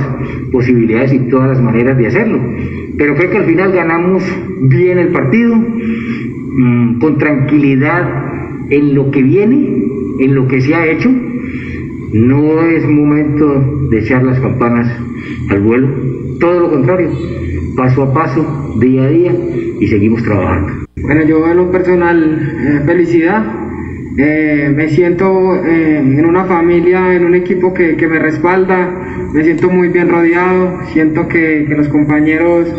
posibilidades 0.52 1.12
y 1.12 1.18
todas 1.30 1.48
las 1.48 1.60
maneras 1.60 1.98
de 1.98 2.06
hacerlo. 2.06 2.38
Pero 2.96 3.16
creo 3.16 3.30
que 3.30 3.38
al 3.38 3.44
final 3.44 3.72
ganamos 3.72 4.22
bien 4.62 4.98
el 4.98 5.08
partido, 5.08 5.56
mm, 5.56 6.98
con 7.00 7.18
tranquilidad 7.18 8.68
en 8.70 8.94
lo 8.94 9.10
que 9.10 9.22
viene 9.22 9.83
en 10.20 10.34
lo 10.34 10.46
que 10.48 10.60
se 10.60 10.74
ha 10.74 10.86
hecho, 10.86 11.10
no 12.12 12.62
es 12.62 12.86
momento 12.88 13.88
de 13.90 13.98
echar 13.98 14.22
las 14.22 14.38
campanas 14.38 14.88
al 15.50 15.60
vuelo, 15.60 15.88
todo 16.38 16.60
lo 16.60 16.70
contrario, 16.70 17.10
paso 17.76 18.04
a 18.04 18.14
paso, 18.14 18.76
día 18.80 19.04
a 19.04 19.08
día 19.08 19.32
y 19.80 19.86
seguimos 19.88 20.22
trabajando. 20.22 20.86
Bueno, 21.02 21.22
yo 21.24 21.46
en 21.50 21.56
lo 21.56 21.70
personal, 21.70 22.54
eh, 22.66 22.80
felicidad. 22.86 23.44
Eh, 24.16 24.72
me 24.72 24.88
siento 24.90 25.56
eh, 25.56 25.98
en 25.98 26.24
una 26.24 26.44
familia, 26.44 27.14
en 27.14 27.24
un 27.24 27.34
equipo 27.34 27.74
que, 27.74 27.96
me 28.06 28.20
respalda, 28.20 29.28
me 29.32 29.42
siento 29.42 29.68
muy 29.68 29.88
bien 29.88 30.08
rodeado, 30.08 30.78
siento 30.92 31.26
que, 31.26 31.66
los 31.76 31.88
compañeros 31.88 32.72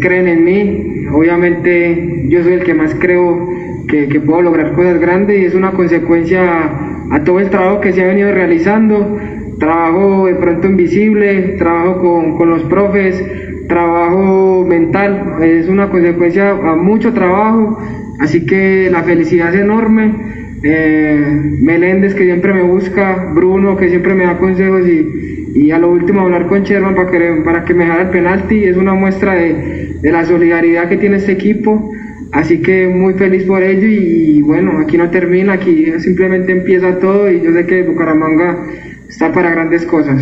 creen 0.00 0.28
en 0.28 0.44
mí. 0.44 1.06
Obviamente 1.12 2.24
yo 2.30 2.42
soy 2.42 2.54
el 2.54 2.64
que 2.64 2.72
más 2.72 2.94
creo 2.94 3.46
que, 3.88 4.20
puedo 4.20 4.42
lograr 4.42 4.72
cosas 4.72 5.00
grandes 5.00 5.40
y 5.40 5.44
es 5.44 5.54
una 5.54 5.72
consecuencia 5.72 6.70
a 7.10 7.24
todo 7.24 7.40
el 7.40 7.50
trabajo 7.50 7.80
que 7.80 7.92
se 7.92 8.02
ha 8.02 8.06
venido 8.06 8.32
realizando, 8.32 9.18
trabajo 9.58 10.26
de 10.26 10.34
pronto 10.34 10.66
invisible, 10.66 11.56
trabajo 11.58 12.00
con, 12.00 12.36
con 12.36 12.50
los 12.50 12.62
profes, 12.64 13.24
trabajo 13.68 14.64
mental, 14.68 15.36
es 15.42 15.68
una 15.68 15.88
consecuencia 15.88 16.50
a 16.50 16.76
mucho 16.76 17.12
trabajo, 17.12 17.78
Así 18.18 18.46
que 18.46 18.88
la 18.90 19.02
felicidad 19.02 19.54
es 19.54 19.60
enorme. 19.60 20.12
Eh, 20.62 21.58
Meléndez 21.60 22.14
que 22.14 22.24
siempre 22.24 22.54
me 22.54 22.62
busca, 22.62 23.32
Bruno 23.34 23.76
que 23.76 23.90
siempre 23.90 24.14
me 24.14 24.24
da 24.24 24.38
consejos 24.38 24.86
y, 24.88 25.54
y 25.54 25.70
a 25.70 25.78
lo 25.78 25.90
último 25.90 26.22
hablar 26.22 26.46
con 26.46 26.62
Sherman 26.62 26.94
para 26.94 27.10
que, 27.10 27.42
para 27.44 27.64
que 27.64 27.74
me 27.74 27.84
haga 27.84 28.02
el 28.02 28.08
penalti 28.08 28.64
es 28.64 28.76
una 28.76 28.94
muestra 28.94 29.34
de, 29.34 29.98
de 30.00 30.12
la 30.12 30.24
solidaridad 30.24 30.88
que 30.88 30.96
tiene 30.96 31.16
este 31.16 31.32
equipo. 31.32 31.92
Así 32.32 32.60
que 32.60 32.88
muy 32.88 33.14
feliz 33.14 33.44
por 33.44 33.62
ello 33.62 33.86
y, 33.86 34.42
bueno, 34.42 34.80
aquí 34.80 34.98
no 34.98 35.10
termina, 35.10 35.54
aquí 35.54 35.86
simplemente 36.00 36.52
empieza 36.52 36.98
todo 36.98 37.30
y 37.30 37.40
yo 37.40 37.52
sé 37.52 37.66
que 37.66 37.82
Bucaramanga 37.82 38.66
está 39.08 39.32
para 39.32 39.50
grandes 39.50 39.86
cosas. 39.86 40.20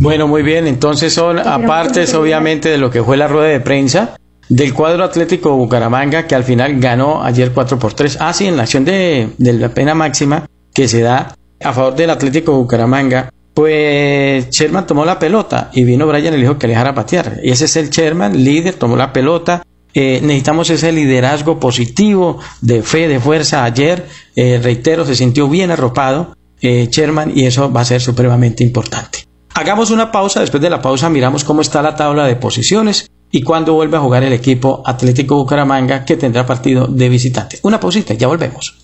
Bueno, 0.00 0.28
muy 0.28 0.42
bien, 0.42 0.66
entonces 0.66 1.12
son 1.12 1.38
apartes 1.38 2.14
obviamente 2.14 2.68
de 2.68 2.78
lo 2.78 2.90
que 2.90 3.02
fue 3.02 3.16
la 3.16 3.28
rueda 3.28 3.48
de 3.48 3.60
prensa 3.60 4.16
del 4.48 4.74
cuadro 4.74 5.04
Atlético 5.04 5.56
Bucaramanga 5.56 6.26
que 6.26 6.34
al 6.34 6.44
final 6.44 6.78
ganó 6.78 7.22
ayer 7.22 7.50
4 7.52 7.78
por 7.78 7.94
3. 7.94 8.18
Ah, 8.20 8.32
sí, 8.32 8.46
en 8.46 8.56
la 8.56 8.64
acción 8.64 8.84
de, 8.84 9.28
de 9.38 9.52
la 9.54 9.70
pena 9.70 9.94
máxima 9.94 10.46
que 10.72 10.88
se 10.88 11.00
da 11.00 11.34
a 11.62 11.72
favor 11.72 11.94
del 11.94 12.10
Atlético 12.10 12.52
Bucaramanga, 12.52 13.30
pues 13.54 14.50
Sherman 14.50 14.86
tomó 14.86 15.04
la 15.04 15.18
pelota 15.18 15.70
y 15.72 15.84
vino 15.84 16.06
Brian 16.06 16.34
y 16.34 16.36
le 16.36 16.42
dijo 16.42 16.58
que 16.58 16.66
le 16.66 16.72
dejara 16.72 16.94
patear. 16.94 17.40
Y 17.42 17.50
ese 17.50 17.66
es 17.66 17.76
el 17.76 17.90
Sherman, 17.90 18.44
líder, 18.44 18.74
tomó 18.74 18.96
la 18.96 19.12
pelota. 19.12 19.62
Eh, 19.94 20.20
necesitamos 20.22 20.68
ese 20.70 20.90
liderazgo 20.90 21.60
positivo 21.60 22.40
de 22.60 22.82
fe, 22.82 23.06
de 23.06 23.20
fuerza. 23.20 23.64
Ayer, 23.64 24.06
eh, 24.34 24.60
reitero, 24.62 25.06
se 25.06 25.14
sintió 25.14 25.48
bien 25.48 25.70
arropado 25.70 26.36
eh, 26.60 26.88
Sherman 26.90 27.32
y 27.34 27.46
eso 27.46 27.70
va 27.72 27.82
a 27.82 27.84
ser 27.84 28.00
supremamente 28.00 28.64
importante. 28.64 29.26
Hagamos 29.54 29.92
una 29.92 30.10
pausa, 30.10 30.40
después 30.40 30.60
de 30.60 30.70
la 30.70 30.82
pausa 30.82 31.08
miramos 31.08 31.44
cómo 31.44 31.60
está 31.60 31.80
la 31.80 31.94
tabla 31.94 32.26
de 32.26 32.34
posiciones 32.34 33.08
y 33.30 33.42
cuándo 33.42 33.74
vuelve 33.74 33.96
a 33.96 34.00
jugar 34.00 34.24
el 34.24 34.32
equipo 34.32 34.82
Atlético 34.84 35.36
Bucaramanga 35.36 36.04
que 36.04 36.16
tendrá 36.16 36.44
partido 36.44 36.88
de 36.88 37.08
visitante. 37.08 37.60
Una 37.62 37.78
pausita, 37.78 38.14
ya 38.14 38.26
volvemos. 38.26 38.74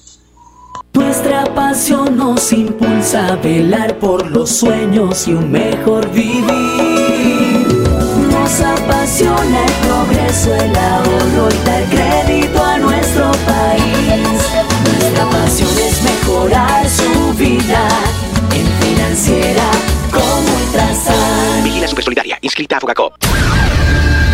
Nuestra 0.93 1.45
pasión 1.55 2.17
nos 2.17 2.53
impulsa 2.53 3.29
a 3.29 3.37
velar 3.37 3.99
por 3.99 4.31
los 4.31 4.51
sueños 4.51 5.27
y 5.27 5.33
un 5.33 5.51
mejor 5.51 6.11
vivir. 6.11 7.30
Nos 8.51 8.63
apasiona 8.63 9.65
el 9.65 9.73
progreso, 9.87 10.53
el 10.53 10.77
ahorro 10.77 11.49
y 11.51 11.67
dar 11.67 11.85
crédito 11.85 12.65
a 12.65 12.79
nuestro 12.79 13.31
país. 13.47 14.27
Nuestra 14.99 15.31
pasión 15.31 15.71
es 15.79 16.03
mejorar 16.03 16.89
su 16.89 17.33
vida 17.35 17.89
en 18.53 18.67
financiera 18.83 19.71
como 20.11 20.57
Ultrasan. 20.65 21.63
Vigila 21.63 21.87
Supersolidaria, 21.87 22.39
inscrita 22.41 22.79
a 22.79 22.81
Fogacop. 22.81 23.15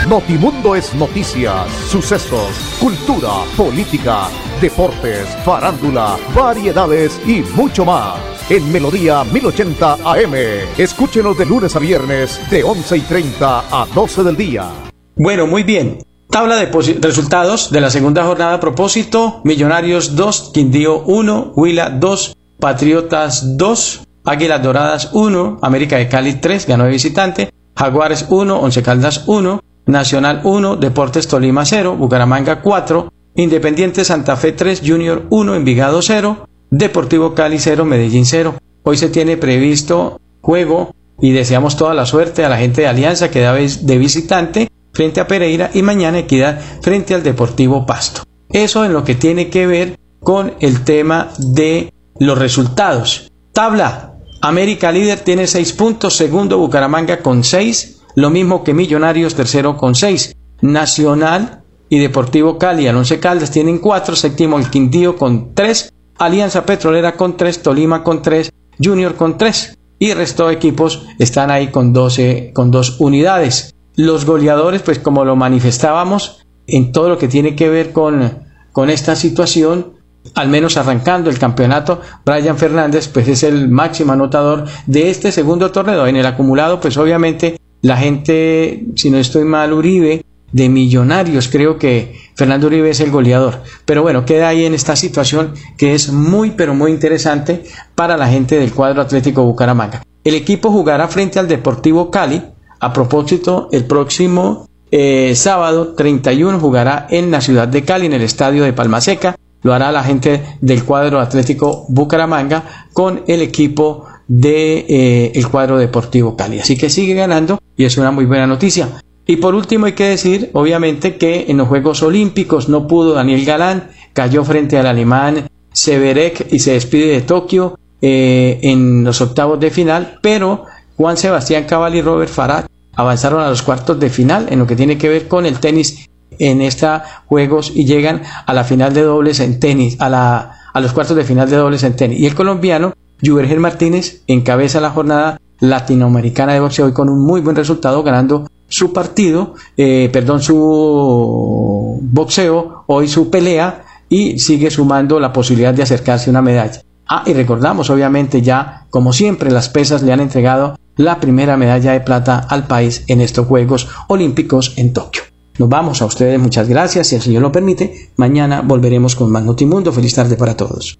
Notimundo 0.09 0.75
es 0.75 0.95
noticias, 0.95 1.71
sucesos, 1.91 2.57
cultura, 2.81 3.45
política, 3.55 4.29
deportes, 4.63 5.29
farándula, 5.45 6.17
variedades 6.35 7.21
y 7.27 7.43
mucho 7.55 7.85
más. 7.85 8.36
En 8.49 8.71
Melodía 8.71 9.25
1080 9.25 9.95
AM. 10.05 10.35
Escúchenos 10.79 11.37
de 11.37 11.45
lunes 11.45 11.75
a 11.75 11.81
viernes 11.81 12.41
de 12.49 12.63
11 12.63 12.97
y 12.97 13.01
30 13.01 13.65
a 13.69 13.87
12 13.93 14.23
del 14.23 14.37
día. 14.37 14.71
Bueno, 15.17 15.49
muy 15.49 15.65
bien. 15.65 15.99
Tabla 16.31 16.55
de 16.55 16.67
resultados 17.01 17.73
de 17.73 17.81
la 17.81 17.91
segunda 17.91 18.25
jornada 18.25 18.55
a 18.55 18.61
propósito. 18.61 19.41
Millonarios 19.43 20.15
2, 20.15 20.53
Quindío 20.55 21.01
1, 21.01 21.55
Huila 21.57 21.91
2, 21.91 22.37
Patriotas 22.61 23.57
2, 23.57 24.03
Águilas 24.25 24.63
Doradas 24.63 25.11
1, 25.13 25.59
América 25.63 25.97
de 25.97 26.09
Cali 26.09 26.35
3, 26.35 26.69
ganó 26.69 26.85
de 26.85 26.91
visitante, 26.91 27.51
Jaguares 27.77 28.27
1, 28.29 28.61
Once 28.61 28.81
Caldas 28.81 29.25
1, 29.27 29.61
Nacional 29.87 30.43
1, 30.45 30.77
Deportes 30.77 31.27
Tolima 31.27 31.65
0, 31.65 31.97
Bucaramanga 31.97 32.63
4, 32.63 33.13
Independiente 33.35 34.05
Santa 34.05 34.37
Fe 34.37 34.53
3, 34.53 34.83
Junior 34.87 35.27
1, 35.31 35.55
Envigado 35.57 36.01
0, 36.01 36.46
Deportivo 36.71 37.35
Cali 37.35 37.59
0, 37.59 37.85
Medellín 37.85 38.27
0. 38.27 38.55
Hoy 38.83 38.97
se 38.97 39.09
tiene 39.09 39.37
previsto 39.37 40.21
juego 40.41 40.95
y 41.21 41.33
deseamos 41.33 41.77
toda 41.77 41.95
la 41.95 42.07
suerte 42.07 42.45
a 42.45 42.49
la 42.49 42.59
gente 42.59 42.83
de 42.83 42.89
Alianza 42.89 43.31
que 43.31 43.41
da 43.41 43.55
de 43.55 43.99
visitante 43.99 44.69
frente 44.93 45.21
a 45.21 45.27
Pereira 45.27 45.71
y 45.75 45.83
mañana 45.83 46.19
Equidad 46.19 46.61
frente 46.83 47.15
al 47.15 47.23
Deportivo 47.23 47.87
Pasto. 47.87 48.23
Eso 48.49 48.85
en 48.85 48.93
lo 48.93 49.05
que 49.05 49.15
tiene 49.15 49.49
que 49.51 49.67
ver 49.67 49.99
con 50.21 50.55
el 50.61 50.85
tema 50.85 51.31
de 51.39 51.93
los 52.19 52.39
resultados. 52.39 53.31
Tabla. 53.53 54.13
América 54.43 54.93
líder 54.93 55.21
tiene 55.21 55.47
6 55.47 55.73
puntos, 55.73 56.15
segundo 56.15 56.59
Bucaramanga 56.59 57.19
con 57.19 57.43
6, 57.43 58.03
lo 58.17 58.31
mismo 58.31 58.63
que 58.63 58.75
Millonarios 58.75 59.35
tercero 59.35 59.77
con 59.77 59.95
6. 59.95 60.37
Nacional 60.61 61.63
y 61.89 61.99
Deportivo 61.99 62.59
Cali, 62.59 62.87
al 62.87 62.97
Once 62.97 63.19
Caldas 63.19 63.51
tienen 63.51 63.79
4, 63.79 64.15
séptimo 64.15 64.59
el 64.59 64.71
Quindío 64.71 65.17
con 65.17 65.55
3, 65.55 65.93
Alianza 66.19 66.65
Petrolera 66.65 67.17
con 67.17 67.37
3, 67.37 67.63
Tolima 67.63 68.03
con 68.03 68.23
3, 68.23 68.53
Junior 68.83 69.15
con 69.15 69.37
3 69.37 69.77
y 69.99 70.11
el 70.11 70.19
resto 70.19 70.49
de 70.49 70.55
equipos 70.55 71.07
están 71.19 71.51
ahí 71.51 71.69
con 71.69 71.93
12 71.93 72.53
con 72.55 72.71
2 72.71 73.01
unidades. 73.01 73.75
Los 73.97 74.25
goleadores, 74.25 74.83
pues 74.83 74.99
como 74.99 75.25
lo 75.25 75.37
manifestábamos 75.37 76.45
en 76.67 76.93
todo 76.93 77.09
lo 77.09 77.19
que 77.19 77.29
tiene 77.29 77.55
que 77.55 77.69
ver 77.69 77.93
con, 77.93 78.45
con 78.73 78.91
esta 78.91 79.15
situación, 79.15 79.95
al 80.35 80.49
menos 80.49 80.77
arrancando 80.77 81.31
el 81.31 81.39
campeonato, 81.39 82.01
Brian 82.25 82.59
Fernández 82.59 83.09
pues 83.09 83.29
es 83.29 83.43
el 83.43 83.69
máximo 83.69 84.13
anotador 84.13 84.65
de 84.87 85.11
este 85.11 85.33
segundo 85.33 85.71
torneo. 85.71 86.07
En 86.07 86.17
el 86.17 86.27
acumulado, 86.27 86.81
pues 86.81 86.97
obviamente 86.97 87.59
la 87.83 87.97
gente, 87.97 88.87
si 88.97 89.11
no 89.11 89.19
estoy 89.19 89.45
mal, 89.45 89.73
Uribe, 89.73 90.25
de 90.57 90.71
Millonarios, 90.71 91.49
creo 91.49 91.79
que 91.79 92.19
Fernando 92.35 92.69
Uribe 92.69 92.89
es 92.89 93.01
el 93.01 93.11
goleador. 93.11 93.61
Pero 93.85 94.01
bueno, 94.01 94.25
queda 94.25 94.49
ahí 94.49 94.65
en 94.65 94.73
esta 94.73 94.97
situación 94.97 95.53
que 95.77 95.95
es 95.95 96.11
muy, 96.11 96.53
pero 96.53 96.75
muy 96.75 96.93
interesante 96.93 97.65
para 97.95 98.17
la 98.17 98.27
gente 98.27 98.59
del 98.59 98.73
cuadro 98.73 99.03
Atlético 99.03 99.45
Bucaramanga. 99.45 100.03
El 100.25 100.35
equipo 100.35 100.71
jugará 100.71 101.09
frente 101.09 101.39
al 101.39 101.47
Deportivo 101.47 102.11
Cali. 102.11 102.43
A 102.81 102.91
propósito, 102.91 103.69
el 103.71 103.85
próximo 103.85 104.67
eh, 104.91 105.35
sábado 105.35 105.95
31 105.95 106.59
jugará 106.59 107.07
en 107.11 107.31
la 107.31 107.43
ciudad 107.43 107.69
de 107.69 107.85
Cali, 107.85 108.07
en 108.07 108.15
el 108.15 108.23
estadio 108.23 108.65
de 108.65 108.73
Palmaseca. 108.73 109.37
Lo 109.63 109.75
hará 109.75 109.93
la 109.93 110.05
gente 110.05 110.43
del 110.63 110.85
cuadro 110.85 111.21
Atlético 111.21 111.85
Bucaramanga 111.89 112.87
con 112.95 113.25
el 113.27 113.43
equipo 113.43 114.07
de 114.27 114.87
eh, 114.89 115.33
el 115.35 115.49
cuadro 115.49 115.77
Deportivo 115.77 116.35
Cali. 116.35 116.61
Así 116.61 116.79
que 116.79 116.89
sigue 116.89 117.13
ganando 117.13 117.59
y 117.77 117.85
es 117.85 117.99
una 117.99 118.11
muy 118.11 118.25
buena 118.25 118.47
noticia. 118.47 118.89
Y 119.27 119.37
por 119.37 119.55
último 119.55 119.87
hay 119.87 119.93
que 119.93 120.09
decir, 120.09 120.51
obviamente, 120.53 121.17
que 121.17 121.47
en 121.49 121.57
los 121.57 121.69
Juegos 121.69 122.03
Olímpicos 122.03 122.69
no 122.69 122.87
pudo 122.87 123.15
Daniel 123.15 123.45
Galán, 123.45 123.89
cayó 124.13 124.45
frente 124.45 124.79
al 124.79 124.87
alemán 124.87 125.49
Severek 125.73 126.53
y 126.53 126.61
se 126.61 126.73
despide 126.73 127.09
de 127.09 127.21
Tokio 127.23 127.79
eh, 128.01 128.61
en 128.63 129.05
los 129.05 129.21
octavos 129.21 129.59
de 129.59 129.71
final, 129.71 130.19
pero 130.23 130.65
Juan 130.97 131.17
Sebastián 131.17 131.65
Cabal 131.65 131.95
y 131.97 132.03
Robert 132.03 132.31
Farah 132.31 132.67
avanzaron 132.95 133.41
a 133.41 133.51
los 133.51 133.63
cuartos 133.63 133.99
de 134.01 134.09
final 134.09 134.47
en 134.49 134.59
lo 134.61 134.67
que 134.67 134.77
tiene 134.77 134.97
que 134.97 135.09
ver 135.09 135.29
con 135.29 135.45
el 135.45 135.59
tenis 135.59 136.09
en 136.39 136.63
estos 136.63 137.03
juegos 137.27 137.73
y 137.75 137.85
llegan 137.85 138.23
a 138.47 138.55
la 138.55 138.65
final 138.65 138.95
de 138.95 139.03
dobles 139.03 139.41
en 139.41 139.61
tenis, 139.61 139.97
a, 140.01 140.09
la, 140.09 140.53
a 140.73 140.81
los 140.81 140.93
cuartos 140.93 141.17
de 141.17 141.25
final 141.25 141.51
de 141.51 141.57
dobles 141.57 141.83
en 141.83 141.97
tenis. 141.97 142.19
Y 142.21 142.27
el 142.27 142.35
colombiano, 142.35 142.95
Juvergen 143.23 143.61
Martínez, 143.61 144.23
encabeza 144.27 144.81
la 144.81 144.91
jornada 144.91 145.41
latinoamericana 145.61 146.53
de 146.53 146.61
boxeo 146.61 146.87
hoy 146.87 146.93
con 146.93 147.09
un 147.09 147.21
muy 147.21 147.41
buen 147.41 147.57
resultado, 147.57 148.03
ganando 148.03 148.47
su 148.69 148.93
partido, 148.93 149.55
eh, 149.77 150.09
perdón, 150.13 150.43
su 150.43 151.99
boxeo, 152.03 152.85
hoy 152.87 153.09
su 153.09 153.31
pelea, 153.31 153.85
y 154.09 154.39
sigue 154.39 154.71
sumando 154.71 155.19
la 155.19 155.33
posibilidad 155.33 155.75
de 155.75 155.83
acercarse 155.83 156.31
a 156.31 156.33
una 156.33 156.43
medalla. 156.43 156.83
Ah, 157.09 157.23
y 157.27 157.33
recordamos, 157.33 157.91
obviamente, 157.91 158.43
ya, 158.43 158.87
como 158.91 159.13
siempre, 159.13 159.51
las 159.51 159.69
pesas 159.69 160.03
le 160.03 160.13
han 160.13 160.21
entregado 160.21 160.79
la 160.97 161.21
primera 161.21 161.57
medalla 161.57 161.93
de 161.93 162.01
plata 162.01 162.39
al 162.39 162.67
país 162.67 163.05
en 163.07 163.21
estos 163.21 163.47
Juegos 163.47 163.89
Olímpicos 164.09 164.75
en 164.77 164.93
Tokio. 164.93 165.23
Nos 165.59 165.69
vamos 165.69 166.03
a 166.03 166.07
ustedes, 166.07 166.39
muchas 166.39 166.69
gracias, 166.69 167.07
si 167.09 167.17
el 167.17 167.23
Señor 167.23 167.43
lo 167.43 167.53
permite. 167.53 168.11
Mañana 168.17 168.61
volveremos 168.61 169.15
con 169.15 169.31
más 169.31 169.43
Notimundo. 169.43 169.93
Feliz 169.93 170.15
tarde 170.15 170.37
para 170.37 170.57
todos. 170.57 170.99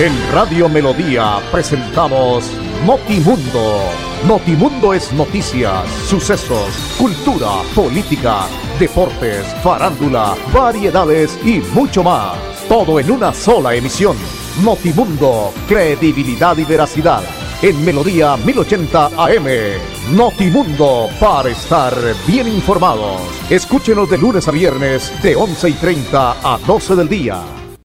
En 0.00 0.12
Radio 0.32 0.68
Melodía 0.68 1.38
presentamos 1.52 2.44
Notimundo. 2.84 4.05
Notimundo 4.24 4.92
es 4.92 5.12
noticias, 5.12 5.88
sucesos, 6.08 6.74
cultura, 6.98 7.62
política, 7.76 8.46
deportes, 8.76 9.46
farándula, 9.62 10.34
variedades 10.52 11.38
y 11.44 11.60
mucho 11.72 12.02
más. 12.02 12.36
Todo 12.68 12.98
en 12.98 13.12
una 13.12 13.32
sola 13.32 13.76
emisión. 13.76 14.16
Notimundo, 14.64 15.52
credibilidad 15.68 16.56
y 16.58 16.64
veracidad. 16.64 17.22
En 17.62 17.84
Melodía 17.84 18.36
1080 18.36 19.06
AM. 19.16 20.16
Notimundo, 20.16 21.08
para 21.20 21.50
estar 21.50 21.94
bien 22.26 22.48
informados. 22.48 23.20
Escúchenos 23.48 24.10
de 24.10 24.18
lunes 24.18 24.48
a 24.48 24.50
viernes 24.50 25.12
de 25.22 25.36
11 25.36 25.68
y 25.68 25.72
30 25.74 26.54
a 26.54 26.58
12 26.66 26.96
del 26.96 27.08
día. 27.08 27.65